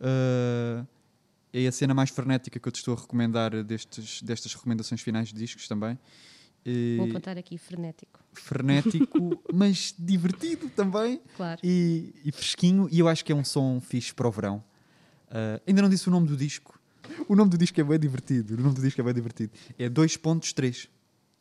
[0.00, 0.84] Ah,
[1.52, 5.28] é a cena mais frenética que eu te estou a recomendar destes, destas recomendações finais
[5.28, 5.96] de discos também.
[6.98, 8.20] Vou apontar aqui frenético.
[8.40, 11.60] Frenético, mas divertido também Claro.
[11.62, 12.88] e, e fresquinho.
[12.90, 14.62] E eu acho que é um som fixe para o verão.
[15.30, 16.78] Ah, ainda não disse o nome do disco.
[17.28, 18.54] O nome do disco é bem divertido.
[18.54, 19.52] O nome do disco é bem divertido.
[19.78, 20.88] É 2.3.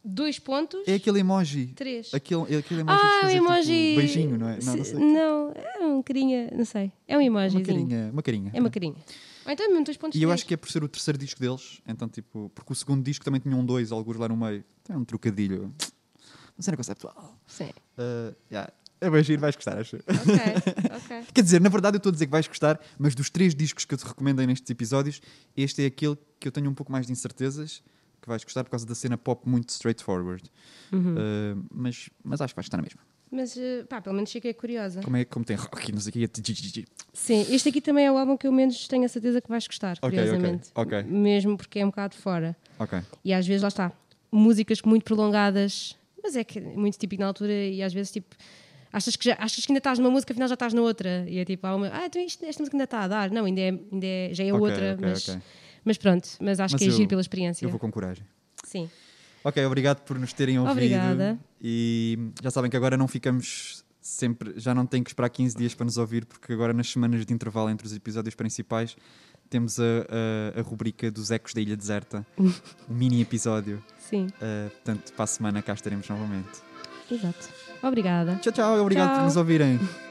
[0.04, 0.88] Dois pontos.
[0.88, 1.68] É aquele emoji.
[1.76, 2.14] Três.
[2.14, 3.96] Aquele, é aquele emoji ah, de fazer, tipo, emoji.
[3.98, 4.60] beijinho, não é?
[4.64, 4.94] Não, não sei.
[5.00, 6.92] não, é um carinha, não sei.
[7.06, 7.58] É um emoji.
[7.58, 8.52] Uma carinha, uma carinha.
[8.54, 8.96] É uma carinha.
[9.46, 10.18] Ou então é mesmo dois pontos.
[10.20, 12.76] E eu acho que é por ser o terceiro disco deles, então tipo, porque o
[12.76, 14.64] segundo disco também tinha um dois, alguns lá no meio.
[14.84, 15.74] Tem um trocadilho.
[16.58, 17.38] Uma cena conceptual.
[17.46, 17.70] Sim.
[17.98, 18.72] Uh, yeah.
[19.00, 19.96] É bem giro, vais gostar, acho.
[19.98, 21.24] Ok, ok.
[21.34, 23.86] Quer dizer, na verdade eu estou a dizer que vais gostar, mas dos três discos
[23.86, 25.22] que eu te recomendei nestes episódios,
[25.56, 27.84] este é aquele que eu tenho um pouco mais de incertezas
[28.20, 30.50] que vais gostar por causa da cena pop muito straightforward.
[30.92, 31.14] Uhum.
[31.14, 33.02] Uh, mas, mas acho que vais gostar na mesma.
[33.30, 35.02] Mas, eh, pá, pelo menos fiquei curiosa.
[35.02, 38.06] Como, é, como tem rock e não sei o que, é Sim, este aqui também
[38.06, 40.70] é o álbum que eu menos tenho a certeza que vais gostar, Ok, curiosamente.
[40.74, 41.12] ok, ok.
[41.12, 42.56] Mesmo porque é um bocado fora.
[42.80, 43.00] Ok.
[43.26, 43.92] E às vezes, lá está,
[44.32, 45.98] músicas muito prolongadas,
[46.28, 48.36] mas é que é muito típico na altura e às vezes, tipo,
[48.92, 51.26] achas que, já, achas que ainda estás numa música, afinal já estás na outra.
[51.28, 53.32] E é tipo, há uma, ah, então isto, esta música ainda está a dar.
[53.32, 55.42] Não, ainda, é, ainda é, já é Ok, outra, ok, mas, ok.
[55.86, 57.66] mas pronto, mas acho Mas que é eu- giro pela experiência.
[57.66, 58.26] Eu vou com coragem.
[58.64, 58.90] Sim.
[59.44, 60.74] Ok, obrigado por nos terem ouvido.
[60.74, 61.40] Obrigada.
[61.62, 65.74] E já sabem que agora não ficamos sempre, já não têm que esperar 15 dias
[65.74, 68.96] para nos ouvir, porque agora nas semanas de intervalo entre os episódios principais
[69.50, 69.84] temos a,
[70.56, 72.52] a, a rubrica dos Ecos da Ilha Deserta, um
[72.90, 73.84] mini episódio.
[74.00, 76.62] Sim, Uh, portanto, para a semana cá estaremos novamente.
[77.12, 77.50] exato.
[77.84, 78.36] Obrigada.
[78.42, 79.18] Tchau, tchau, obrigado Tchau.
[79.18, 79.80] por nos ouvirem.